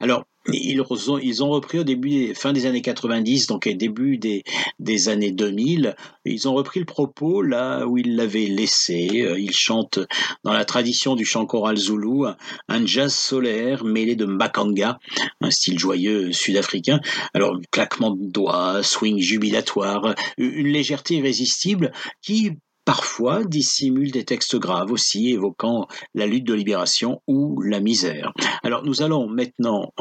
Alors, 0.00 0.24
ils 0.48 1.42
ont, 1.42 1.50
repris 1.50 1.78
au 1.78 1.84
début, 1.84 2.34
fin 2.34 2.52
des 2.52 2.66
années 2.66 2.80
90, 2.80 3.46
donc 3.46 3.68
début 3.68 4.16
des, 4.16 4.42
des 4.78 5.08
années 5.08 5.32
2000, 5.32 5.94
ils 6.24 6.48
ont 6.48 6.54
repris 6.54 6.80
le 6.80 6.86
propos 6.86 7.42
là 7.42 7.86
où 7.86 7.98
ils 7.98 8.16
l'avaient 8.16 8.46
laissé. 8.46 9.22
Euh, 9.22 9.38
ils 9.38 9.54
chantent 9.54 10.00
dans 10.44 10.52
la 10.52 10.64
tradition 10.64 11.14
du 11.14 11.24
chant 11.24 11.46
choral 11.46 11.76
zoulou 11.76 12.26
un 12.68 12.86
jazz 12.86 13.14
solaire 13.14 13.84
mêlé 13.84 14.16
de 14.16 14.24
mbakanga, 14.24 14.98
un 15.40 15.50
style 15.50 15.78
joyeux 15.78 16.32
sud-africain. 16.32 17.00
Alors, 17.34 17.58
claquement 17.70 18.12
de 18.12 18.30
doigts, 18.30 18.82
swing 18.82 19.18
jubilatoire, 19.18 20.14
une 20.38 20.68
légèreté 20.68 21.16
irrésistible 21.16 21.92
qui 22.22 22.52
parfois 22.90 23.44
dissimule 23.44 24.10
des 24.10 24.24
textes 24.24 24.56
graves 24.56 24.90
aussi 24.90 25.30
évoquant 25.30 25.86
la 26.16 26.26
lutte 26.26 26.42
de 26.42 26.54
libération 26.54 27.22
ou 27.28 27.62
la 27.62 27.78
misère. 27.78 28.32
Alors 28.64 28.82
nous 28.84 29.00
allons 29.00 29.28
maintenant 29.28 29.92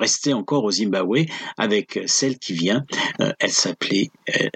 rester 0.00 0.32
encore 0.32 0.64
au 0.64 0.72
Zimbabwe 0.72 1.26
avec 1.56 2.00
celle 2.06 2.40
qui 2.40 2.52
vient. 2.52 2.84
Euh, 3.20 3.32
elle 3.38 3.52
s'appelait 3.52 4.10
euh, 4.40 4.48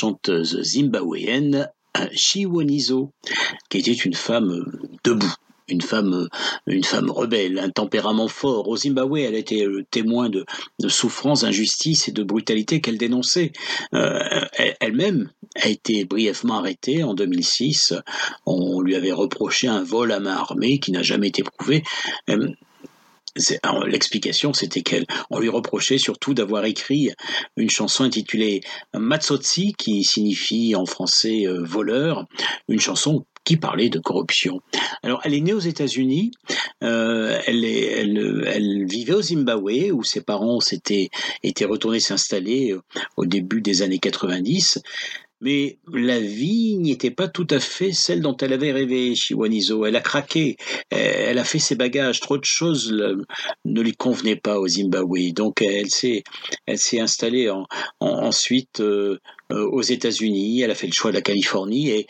chanteuse 0.00 0.62
zimbabwéenne 0.62 1.68
Chiwonizo, 2.12 3.12
qui 3.68 3.78
était 3.78 3.92
une 3.92 4.14
femme 4.14 4.64
debout 5.04 5.34
une 5.70 5.82
femme, 5.82 6.28
une 6.66 6.82
femme 6.82 7.10
rebelle, 7.10 7.58
un 7.58 7.70
tempérament 7.70 8.26
fort. 8.26 8.66
Au 8.66 8.76
Zimbabwe, 8.76 9.18
elle 9.18 9.36
était 9.36 9.64
le 9.64 9.84
témoin 9.84 10.28
de, 10.28 10.44
souffrances, 10.88 11.42
d'injustice 11.42 12.08
et 12.08 12.12
de 12.12 12.24
brutalité 12.24 12.80
qu'elle 12.80 12.98
dénonçait. 12.98 13.52
Euh, 13.94 14.18
elle-même 14.80 15.30
a 15.54 15.68
été 15.68 16.04
brièvement 16.04 16.58
arrêtée 16.58 17.04
en 17.04 17.14
2006. 17.14 17.94
On 18.46 18.80
lui 18.80 18.96
avait 18.96 19.12
reproché 19.12 19.68
un 19.68 19.84
vol 19.84 20.10
à 20.10 20.18
main 20.18 20.34
armée 20.34 20.80
qui 20.80 20.90
n'a 20.90 21.04
jamais 21.04 21.28
été 21.28 21.44
prouvé. 21.44 21.84
Euh, 23.38 23.86
l'explication, 23.86 24.52
c'était 24.52 24.82
qu'elle, 24.82 25.06
on 25.30 25.38
lui 25.38 25.48
reprochait 25.48 25.98
surtout 25.98 26.34
d'avoir 26.34 26.64
écrit 26.64 27.10
une 27.56 27.70
chanson 27.70 28.04
intitulée 28.04 28.60
Matsotsi, 28.94 29.74
qui 29.78 30.04
signifie 30.04 30.74
en 30.74 30.86
français 30.86 31.46
euh, 31.46 31.62
voleur, 31.62 32.26
une 32.68 32.80
chanson 32.80 33.24
qui 33.44 33.56
parlait 33.56 33.88
de 33.88 33.98
corruption. 33.98 34.60
Alors, 35.02 35.20
elle 35.24 35.34
est 35.34 35.40
née 35.40 35.52
aux 35.52 35.58
États-Unis. 35.58 36.30
Euh, 36.82 37.40
elle, 37.46 37.64
elle, 37.64 38.44
elle, 38.46 38.86
vivait 38.86 39.14
au 39.14 39.22
Zimbabwe 39.22 39.90
où 39.92 40.04
ses 40.04 40.20
parents 40.20 40.60
s'étaient 40.60 41.10
étaient 41.42 41.64
retournés 41.64 42.00
s'installer 42.00 42.72
euh, 42.72 42.82
au 43.16 43.26
début 43.26 43.60
des 43.60 43.82
années 43.82 43.98
90. 43.98 44.80
Mais 45.40 45.78
la 45.92 46.20
vie 46.20 46.76
n'était 46.76 47.10
pas 47.10 47.28
tout 47.28 47.46
à 47.50 47.60
fait 47.60 47.92
celle 47.92 48.20
dont 48.20 48.36
elle 48.36 48.52
avait 48.52 48.72
rêvé, 48.72 49.14
Chiwanizo. 49.14 49.86
Elle 49.86 49.96
a 49.96 50.00
craqué, 50.00 50.56
elle 50.90 51.38
a 51.38 51.44
fait 51.44 51.58
ses 51.58 51.76
bagages, 51.76 52.20
trop 52.20 52.36
de 52.36 52.44
choses 52.44 52.92
ne 53.64 53.80
lui 53.80 53.94
convenaient 53.94 54.36
pas 54.36 54.58
au 54.58 54.68
Zimbabwe. 54.68 55.32
Donc 55.32 55.62
elle 55.62 55.90
s'est, 55.90 56.24
elle 56.66 56.78
s'est 56.78 57.00
installée 57.00 57.48
en, 57.50 57.66
ensuite 58.00 58.80
euh, 58.80 59.18
euh, 59.52 59.66
aux 59.70 59.82
États-Unis. 59.82 60.60
Elle 60.60 60.70
a 60.70 60.74
fait 60.74 60.86
le 60.86 60.92
choix 60.92 61.10
de 61.10 61.16
la 61.16 61.22
Californie 61.22 61.90
et 61.90 62.06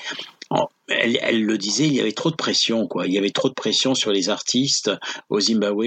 elle, 0.89 1.45
le 1.45 1.59
disait, 1.59 1.87
il 1.87 1.95
y 1.95 2.01
avait 2.01 2.13
trop 2.13 2.31
de 2.31 2.37
pression, 2.37 2.87
quoi. 2.87 3.07
Il 3.07 3.13
y 3.13 3.19
avait 3.19 3.31
trop 3.31 3.49
de 3.49 3.55
pression 3.55 3.95
sur 3.95 4.11
les 4.11 4.29
artistes 4.29 4.91
au 5.29 5.41
Zimbabwe, 5.41 5.85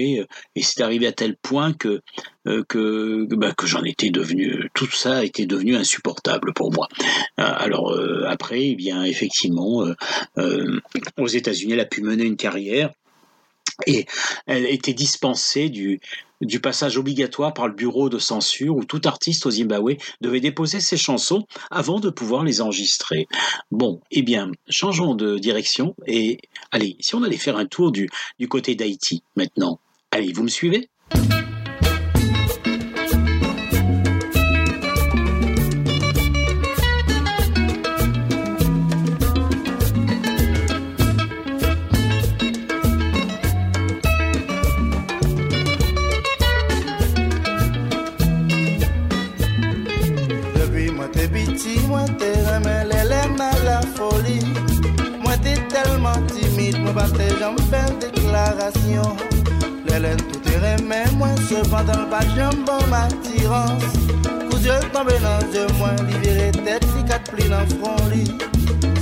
et 0.56 0.62
c'est 0.62 0.80
arrivé 0.80 1.06
à 1.06 1.12
tel 1.12 1.36
point 1.36 1.72
que 1.72 2.00
euh, 2.46 2.64
que 2.68 3.26
bah, 3.34 3.52
que 3.52 3.66
j'en 3.66 3.84
étais 3.84 4.10
devenu, 4.10 4.70
tout 4.74 4.90
ça 4.90 5.24
était 5.24 5.46
devenu 5.46 5.76
insupportable 5.76 6.52
pour 6.54 6.72
moi. 6.72 6.88
Euh, 7.38 7.42
alors 7.44 7.92
euh, 7.92 8.24
après, 8.26 8.62
eh 8.62 8.74
bien 8.74 9.04
effectivement, 9.04 9.84
aux 11.18 11.26
États-Unis, 11.26 11.74
elle 11.74 11.80
a 11.80 11.86
pu 11.86 12.02
mener 12.02 12.24
une 12.24 12.36
carrière 12.36 12.90
et 13.86 14.06
elle 14.46 14.66
était 14.66 14.92
dispensée 14.94 15.68
du, 15.68 16.00
du 16.44 16.60
passage 16.60 16.96
obligatoire 16.98 17.54
par 17.54 17.68
le 17.68 17.74
bureau 17.74 18.08
de 18.08 18.18
censure 18.18 18.76
où 18.76 18.84
tout 18.84 19.00
artiste 19.04 19.46
au 19.46 19.50
Zimbabwe 19.50 19.96
devait 20.20 20.40
déposer 20.40 20.80
ses 20.80 20.96
chansons 20.96 21.44
avant 21.70 22.00
de 22.00 22.10
pouvoir 22.10 22.44
les 22.44 22.60
enregistrer. 22.60 23.26
Bon, 23.70 24.00
eh 24.10 24.22
bien, 24.22 24.50
changeons 24.68 25.14
de 25.14 25.38
direction 25.38 25.94
et 26.06 26.38
allez, 26.70 26.96
si 27.00 27.14
on 27.14 27.22
allait 27.22 27.36
faire 27.36 27.56
un 27.56 27.66
tour 27.66 27.92
du, 27.92 28.08
du 28.38 28.48
côté 28.48 28.74
d'Haïti 28.74 29.22
maintenant. 29.36 29.80
Allez, 30.10 30.32
vous 30.32 30.42
me 30.42 30.48
suivez? 30.48 30.88
Mwen 57.14 57.28
pa 57.28 57.30
te 57.30 57.38
jam 57.38 57.56
fèr 57.70 57.90
deklarasyon 58.02 59.18
Lè 59.86 59.98
lè 60.02 60.14
tout 60.18 60.46
e 60.50 60.56
remè 60.58 61.04
mwen 61.14 61.36
Sepantan 61.46 62.08
pa 62.10 62.20
jam 62.34 62.64
bon 62.66 62.82
matirans 62.90 63.84
Kou 64.24 64.58
zye 64.58 64.80
tombe 64.90 65.14
nan 65.22 65.44
zye 65.52 65.62
mwen 65.78 66.00
Li 66.08 66.18
vire 66.24 66.48
tèt 66.56 66.82
li 66.94 67.04
kat 67.06 67.30
pli 67.30 67.46
nan 67.52 67.70
fron 67.76 68.00
li 68.10 68.24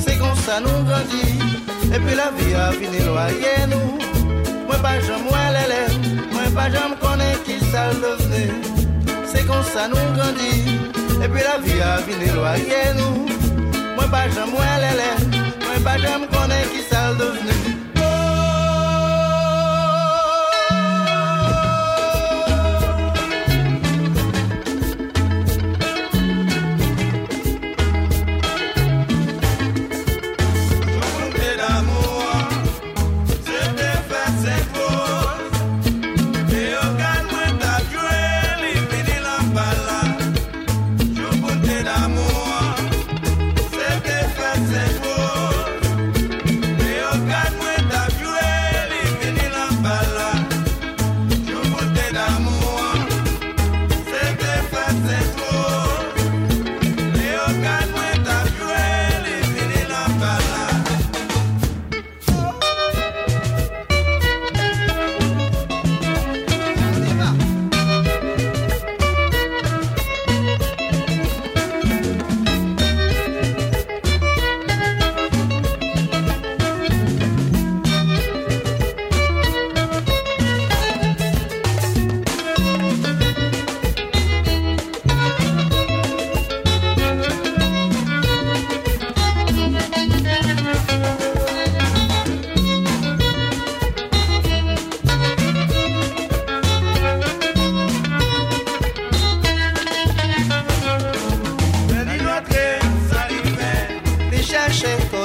Se 0.05 0.19
kon 0.21 0.37
sa 0.45 0.59
nou 0.61 0.85
grandi 0.85 1.25
E 1.89 2.01
pi 2.05 2.19
la 2.19 2.29
vi 2.37 2.53
a 2.53 2.69
vini 2.77 3.01
loye 3.07 3.55
nou 3.73 3.97
Mwen 4.69 4.85
pa 4.85 4.99
jam 5.07 5.25
mwen 5.31 5.49
lè 5.57 5.65
lè 5.73 5.83
Mwen 6.35 6.53
pa 6.57 6.69
jam 6.75 6.93
konen 7.01 7.41
ki 7.47 7.57
sal 7.71 7.97
devne 8.03 8.45
Se 9.33 9.47
kon 9.49 9.65
sa 9.73 9.89
nou 9.89 10.17
grandi 10.19 10.53
E 11.17 11.33
pi 11.33 11.49
la 11.49 11.57
vi 11.65 11.81
a 11.81 11.97
vini 12.05 12.29
loye 12.37 12.85
nou 13.01 13.25
Mwen 13.97 14.13
pa 14.13 14.27
jam 14.37 14.53
mwen 14.53 14.77
lè 14.85 14.97
lè 15.01 15.13
Mwen 15.65 15.87
pa 15.89 15.97
jam 16.05 16.29
konen 16.35 16.69
ki 16.75 16.85
sal 16.91 17.17
devne 17.17 17.63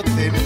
te 0.03 0.36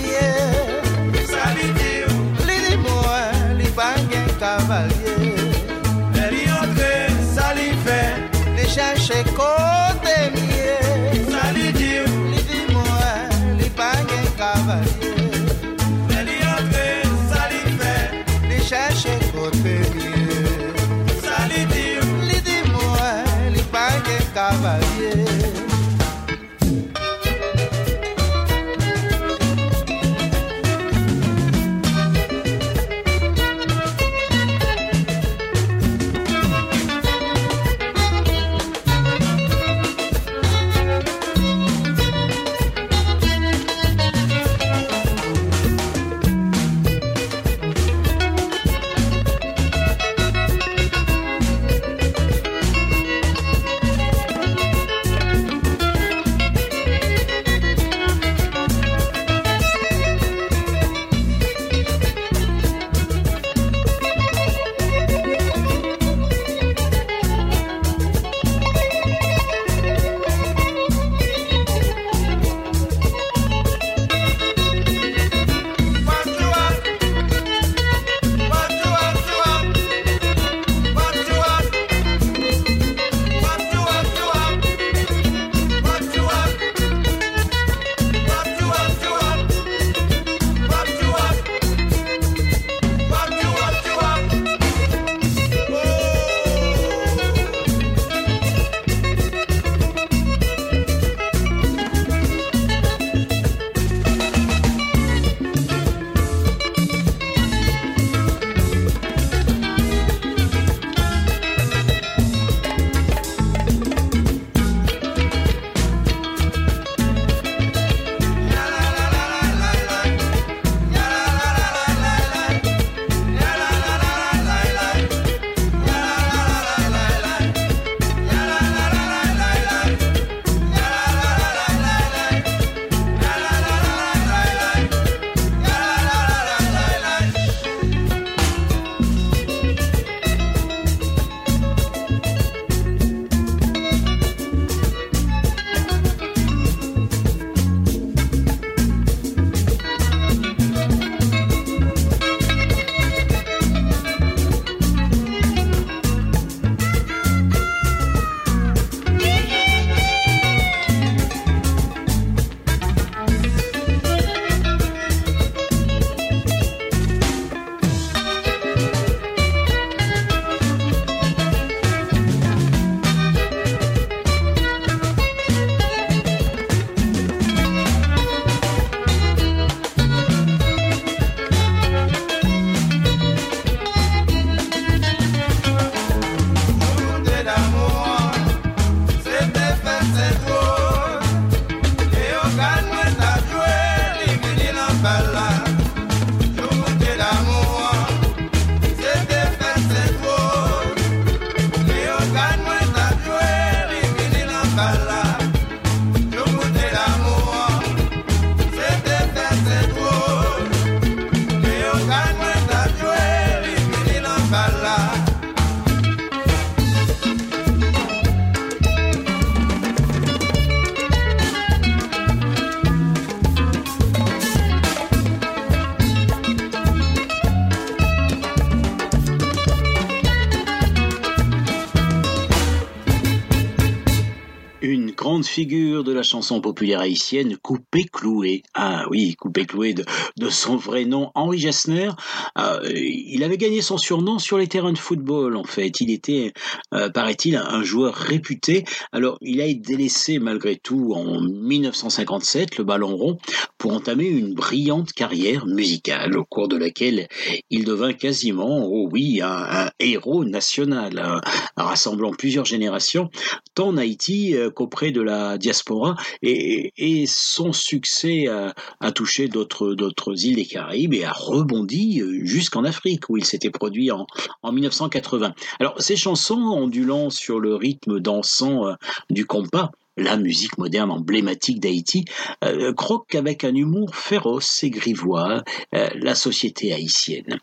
figure 235.42 236.04
de 236.04 236.12
la 236.12 236.24
chanson 236.24 236.62
populaire 236.62 237.00
haïtienne, 237.00 237.58
Coupé 237.58 238.04
Cloué. 238.04 238.64
Ah 238.74 239.06
oui, 239.10 239.36
Coupé 239.36 239.66
Cloué 239.66 239.94
de, 239.94 240.50
son 240.50 240.76
vrai 240.76 241.06
nom, 241.06 241.32
Henri 241.36 241.60
Gessner. 241.60 242.10
Euh, 242.58 242.80
il 242.94 243.44
avait 243.44 243.58
gagné 243.58 243.82
son 243.82 243.98
surnom 243.98 244.40
sur 244.40 244.58
les 244.58 244.68
terrains 244.68 244.94
de 244.94 244.98
football, 244.98 245.56
en 245.56 245.64
fait. 245.64 246.02
Il 246.02 246.12
était, 246.12 246.54
euh, 246.94 247.10
paraît-il, 247.10 247.56
un 247.56 247.84
joueur 247.84 248.14
réputé. 248.14 248.84
Alors, 249.12 249.38
il 249.42 249.62
a 249.62 249.66
été 249.66 249.80
délaissé 249.80 250.40
malgré 250.40 250.76
tout 250.76 251.14
en 251.16 251.42
1957, 251.42 252.78
le 252.78 252.84
ballon 252.84 253.16
rond, 253.16 253.38
pour 253.78 253.94
entamer 253.94 254.26
une 254.26 254.54
brillante 254.54 255.14
carrière 255.14 255.66
musicale, 255.66 256.38
au 256.38 256.46
cours 256.46 256.68
de 256.68 256.78
laquelle 256.78 257.28
il 257.70 257.86
devint 257.86 258.14
quasiment, 258.14 258.86
oh 258.86 259.10
oui, 259.12 259.42
un, 259.42 259.90
héros 260.00 260.46
national, 260.46 261.42
rassemblant 261.78 262.32
plusieurs 262.32 262.66
générations, 262.66 263.30
tant 263.74 263.90
en 263.90 263.98
Haïti 263.98 264.56
euh, 264.56 264.70
qu'auprès 264.70 265.12
de 265.12 265.21
la 265.22 265.58
diaspora 265.58 266.16
et, 266.42 267.26
son 267.28 267.74
succès 267.74 268.48
a, 268.48 269.12
touché 269.12 269.48
d'autres 269.48 270.46
îles 270.46 270.56
des 270.56 270.66
Caraïbes 270.66 271.14
et 271.14 271.26
a 271.26 271.32
rebondi 271.32 272.22
euh, 272.22 272.46
jusqu'en 272.46 272.84
Afrique 272.84 273.30
où 273.30 273.38
il 273.38 273.46
s'était 273.46 273.70
produit 273.70 274.12
en, 274.12 274.26
1980. 274.64 275.54
Alors 275.80 276.02
ces 276.02 276.16
chansons 276.16 276.60
ondulant 276.60 277.30
sur 277.30 277.60
le 277.60 277.76
rythme 277.76 278.20
dansant 278.20 278.88
euh, 278.88 278.94
du 279.30 279.46
compas 279.46 279.92
la 280.18 280.36
musique 280.36 280.78
moderne 280.78 281.10
emblématique 281.10 281.80
d'Haïti, 281.80 282.26
euh, 282.66 282.94
croque 282.94 283.34
avec 283.34 283.64
un 283.64 283.74
humour 283.74 284.14
féroce 284.14 284.84
et 284.84 284.90
grivois 284.90 285.64
la 285.94 286.36
société 286.36 286.94
haïtienne. 286.94 287.60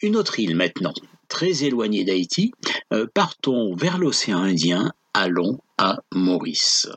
Une 0.00 0.16
autre 0.16 0.40
île 0.40 0.56
maintenant, 0.56 0.94
très 1.28 1.64
éloignée 1.64 2.04
d'Haïti, 2.04 2.52
partons 3.12 3.76
vers 3.76 3.98
l'océan 3.98 4.38
Indien, 4.38 4.92
allons 5.12 5.58
à 5.78 5.98
Maurice. 6.14 6.88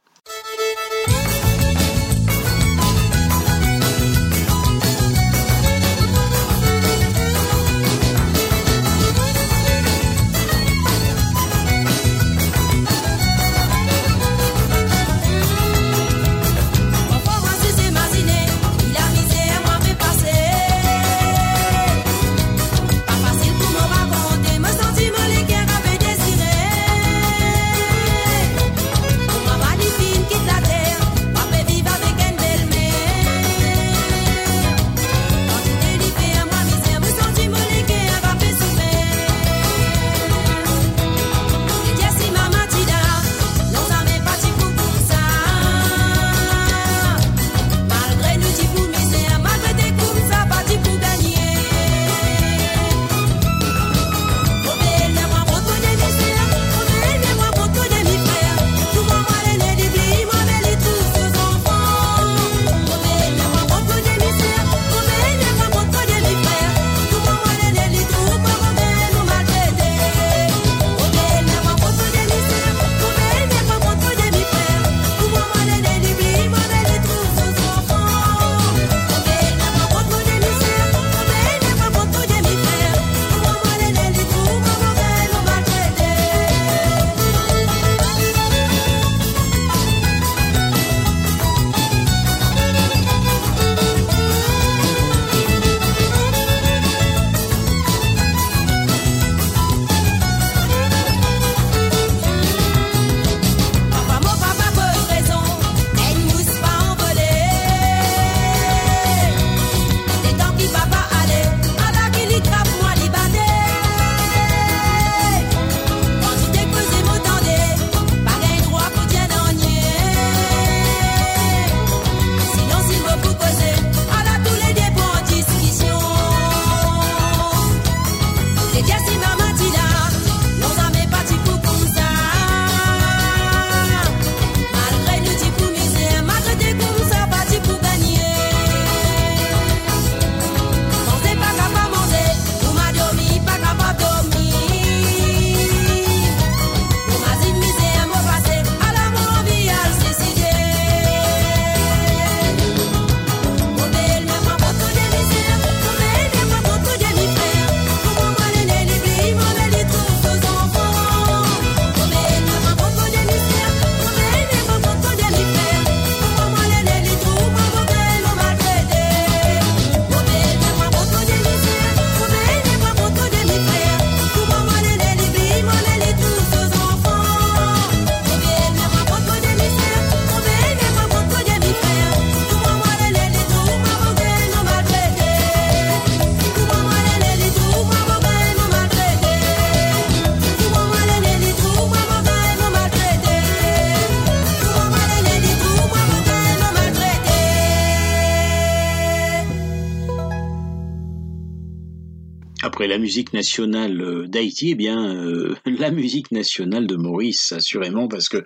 La 202.91 202.97
musique 202.97 203.31
nationale 203.31 204.01
euh, 204.01 204.27
d'Haïti, 204.27 204.71
eh 204.71 204.75
bien, 204.75 205.15
euh, 205.15 205.55
la 205.65 205.91
musique 205.91 206.29
nationale 206.33 206.87
de 206.87 206.97
Maurice, 206.97 207.53
assurément, 207.53 208.09
parce 208.09 208.27
que 208.27 208.43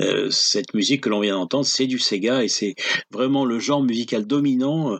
euh, 0.00 0.28
cette 0.30 0.74
musique 0.74 1.04
que 1.04 1.08
l'on 1.08 1.20
vient 1.20 1.36
d'entendre, 1.36 1.64
c'est 1.64 1.86
du 1.86 1.98
Sega 1.98 2.44
et 2.44 2.48
c'est 2.48 2.74
vraiment 3.10 3.46
le 3.46 3.58
genre 3.58 3.82
musical 3.82 4.26
dominant 4.26 4.98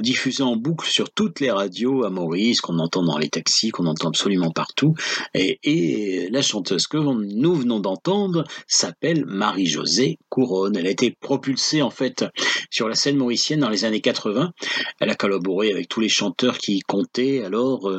diffusé 0.00 0.42
en 0.42 0.56
boucle 0.56 0.88
sur 0.88 1.10
toutes 1.10 1.40
les 1.40 1.50
radios 1.50 2.04
à 2.04 2.10
Maurice, 2.10 2.60
qu'on 2.60 2.78
entend 2.78 3.02
dans 3.02 3.18
les 3.18 3.28
taxis, 3.28 3.70
qu'on 3.70 3.86
entend 3.86 4.08
absolument 4.08 4.50
partout. 4.50 4.94
Et, 5.34 6.28
la 6.30 6.42
chanteuse 6.42 6.86
que 6.86 6.98
nous 6.98 7.54
venons 7.54 7.80
d'entendre 7.80 8.44
s'appelle 8.66 9.24
Marie-Josée 9.26 10.18
Couronne. 10.28 10.76
Elle 10.76 10.86
a 10.86 10.90
été 10.90 11.10
propulsée 11.10 11.82
en 11.82 11.90
fait 11.90 12.24
sur 12.70 12.88
la 12.88 12.94
scène 12.94 13.16
mauricienne 13.16 13.60
dans 13.60 13.68
les 13.68 13.84
années 13.84 14.00
80. 14.00 14.52
Elle 15.00 15.10
a 15.10 15.14
collaboré 15.14 15.72
avec 15.72 15.88
tous 15.88 16.00
les 16.00 16.08
chanteurs 16.08 16.58
qui 16.58 16.80
comptaient 16.80 17.44
alors 17.44 17.90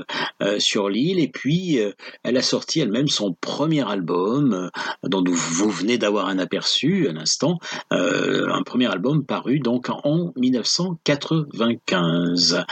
sur 0.59 0.89
l'île 0.89 1.19
et 1.19 1.27
puis 1.27 1.79
euh, 1.79 1.91
elle 2.23 2.37
a 2.37 2.41
sorti 2.41 2.79
elle-même 2.79 3.09
son 3.09 3.33
premier 3.33 3.85
album 3.87 4.53
euh, 4.53 4.69
dont 5.03 5.23
vous 5.25 5.69
venez 5.69 5.97
d'avoir 5.97 6.27
un 6.27 6.37
aperçu 6.39 7.09
un 7.09 7.17
instant, 7.17 7.59
euh, 7.91 8.47
un 8.51 8.63
premier 8.63 8.89
album 8.91 9.25
paru 9.25 9.59
donc 9.59 9.89
en 9.89 10.31
1995. 10.35 12.63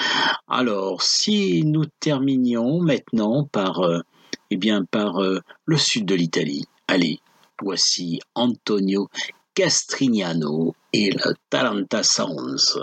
Alors 0.48 1.02
si 1.02 1.66
nous 1.66 1.86
terminions 2.00 2.80
maintenant 2.82 3.46
par 3.46 3.80
euh, 3.82 4.02
eh 4.50 4.58
bien 4.58 4.84
par 4.84 5.22
euh, 5.22 5.42
le 5.66 5.78
sud 5.78 6.06
de 6.06 6.16
l'Italie. 6.16 6.66
Allez, 6.88 7.20
voici 7.62 8.20
Antonio 8.36 9.10
Castrignano 9.54 10.74
et 10.94 11.12
le 11.12 11.36
Taranta 11.50 12.04
Sounds. 12.04 12.80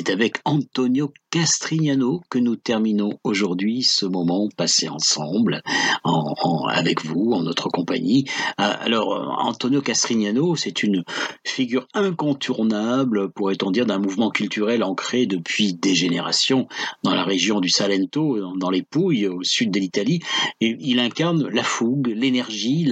C'est 0.00 0.08
avec 0.08 0.38
Antonio 0.46 1.12
Castrignano 1.30 2.22
que 2.30 2.38
nous 2.38 2.56
terminons 2.56 3.18
aujourd'hui 3.22 3.82
ce 3.82 4.06
moment 4.06 4.48
passé 4.56 4.88
ensemble 4.88 5.60
en, 6.04 6.64
avec 6.68 7.04
vous, 7.04 7.32
en 7.32 7.42
notre 7.42 7.68
compagnie. 7.68 8.24
Euh, 8.60 8.72
alors, 8.80 9.36
Antonio 9.38 9.82
Castrignano, 9.82 10.56
c'est 10.56 10.82
une 10.82 11.04
figure 11.44 11.86
incontournable, 11.92 13.30
pourrait-on 13.30 13.70
dire, 13.70 13.84
d'un 13.84 13.98
mouvement 13.98 14.30
culturel 14.30 14.82
ancré 14.82 15.26
depuis 15.26 15.74
des 15.74 15.94
générations 15.94 16.66
dans 17.04 17.14
la 17.14 17.22
région 17.22 17.60
du 17.60 17.68
Salento, 17.68 18.56
dans 18.56 18.70
les 18.70 18.82
Pouilles, 18.82 19.28
au 19.28 19.42
sud 19.42 19.70
de 19.70 19.80
l'Italie. 19.80 20.20
Il 20.62 20.98
incarne 20.98 21.46
la 21.48 21.62
fougue, 21.62 22.08
l'énergie, 22.16 22.90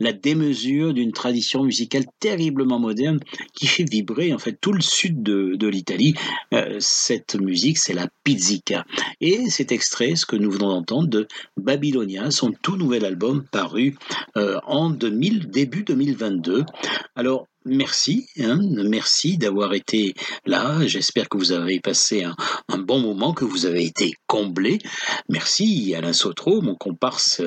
la, 0.00 0.12
démesure 0.12 0.94
d'une 0.94 1.12
tradition 1.12 1.62
musicale 1.62 2.06
terriblement 2.18 2.80
moderne 2.80 3.20
qui 3.54 3.68
fait 3.68 3.88
vibrer 3.88 4.34
en 4.34 4.38
fait 4.38 4.58
tout 4.60 4.72
le 4.72 4.80
sud 4.80 5.22
de 5.22 5.68
l'Italie. 5.68 6.14
Euh, 6.52 6.76
cette 6.80 7.36
musique, 7.40 7.78
c'est 7.78 7.92
la 7.92 8.08
pizzica. 8.24 8.84
Et 9.20 9.48
cet 9.50 9.72
extrait, 9.72 10.16
ce 10.16 10.26
que 10.26 10.36
nous 10.36 10.50
venons 10.50 10.68
d'entendre, 10.68 11.08
de 11.08 11.28
Babylonia, 11.56 12.30
son 12.30 12.52
tout 12.52 12.76
nouvel 12.76 13.04
album 13.04 13.44
paru 13.50 13.96
euh, 14.36 14.58
en 14.66 14.90
2000, 14.90 15.50
début 15.50 15.84
2022. 15.84 16.64
Alors, 17.14 17.46
merci, 17.70 18.26
hein, 18.38 18.58
merci 18.84 19.38
d'avoir 19.38 19.72
été 19.74 20.14
là. 20.44 20.86
J'espère 20.86 21.28
que 21.28 21.38
vous 21.38 21.52
avez 21.52 21.80
passé 21.80 22.24
un, 22.24 22.78
bon 22.78 22.98
moment, 22.98 23.32
que 23.32 23.44
vous 23.44 23.66
avez 23.66 23.84
été 23.84 24.12
comblé. 24.26 24.78
Merci 25.28 25.94
Alain 25.96 26.12
Sautreau, 26.12 26.60
mon 26.60 26.74
comparse 26.74 27.42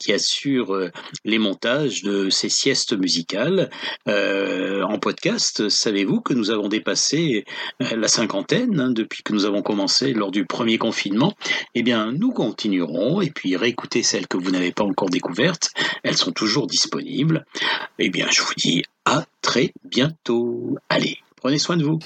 qui 0.00 0.12
assure 0.12 0.74
euh, 0.74 0.90
les 1.24 1.38
montages 1.38 2.02
de 2.02 2.30
ces 2.30 2.48
siestes 2.48 2.94
musicales 2.94 3.70
euh, 4.08 4.82
en 4.82 4.98
podcast. 4.98 5.68
Savez-vous 5.68 6.20
que 6.20 6.34
nous 6.34 6.50
avons 6.50 6.68
dépassé 6.68 7.44
euh, 7.82 7.96
la 7.96 8.08
cinquantaine 8.08 8.80
hein, 8.80 8.90
depuis 8.90 9.22
que 9.22 9.32
nous 9.32 9.44
avons 9.44 9.62
commencé 9.62 10.12
lors 10.12 10.30
du 10.30 10.46
premier 10.46 10.78
confinement? 10.78 11.34
Eh 11.74 11.82
bien, 11.82 12.12
nous 12.12 12.32
continuerons 12.32 13.20
et 13.20 13.30
puis 13.30 13.56
réécoutez 13.56 14.02
celles 14.02 14.26
que 14.26 14.38
vous 14.38 14.50
n'avez 14.50 14.72
pas 14.72 14.84
encore 14.84 15.10
découvertes. 15.10 15.70
Elles 16.02 16.16
sont 16.16 16.32
toujours 16.32 16.66
disponibles. 16.66 17.44
Eh 17.98 18.08
bien, 18.08 18.26
je 18.30 18.42
vous 18.42 18.54
dis 18.56 18.82
à 19.06 19.24
très 19.40 19.72
bientôt. 19.84 20.76
Allez, 20.90 21.16
prenez 21.36 21.58
soin 21.58 21.76
de 21.78 21.84
vous. 21.84 21.98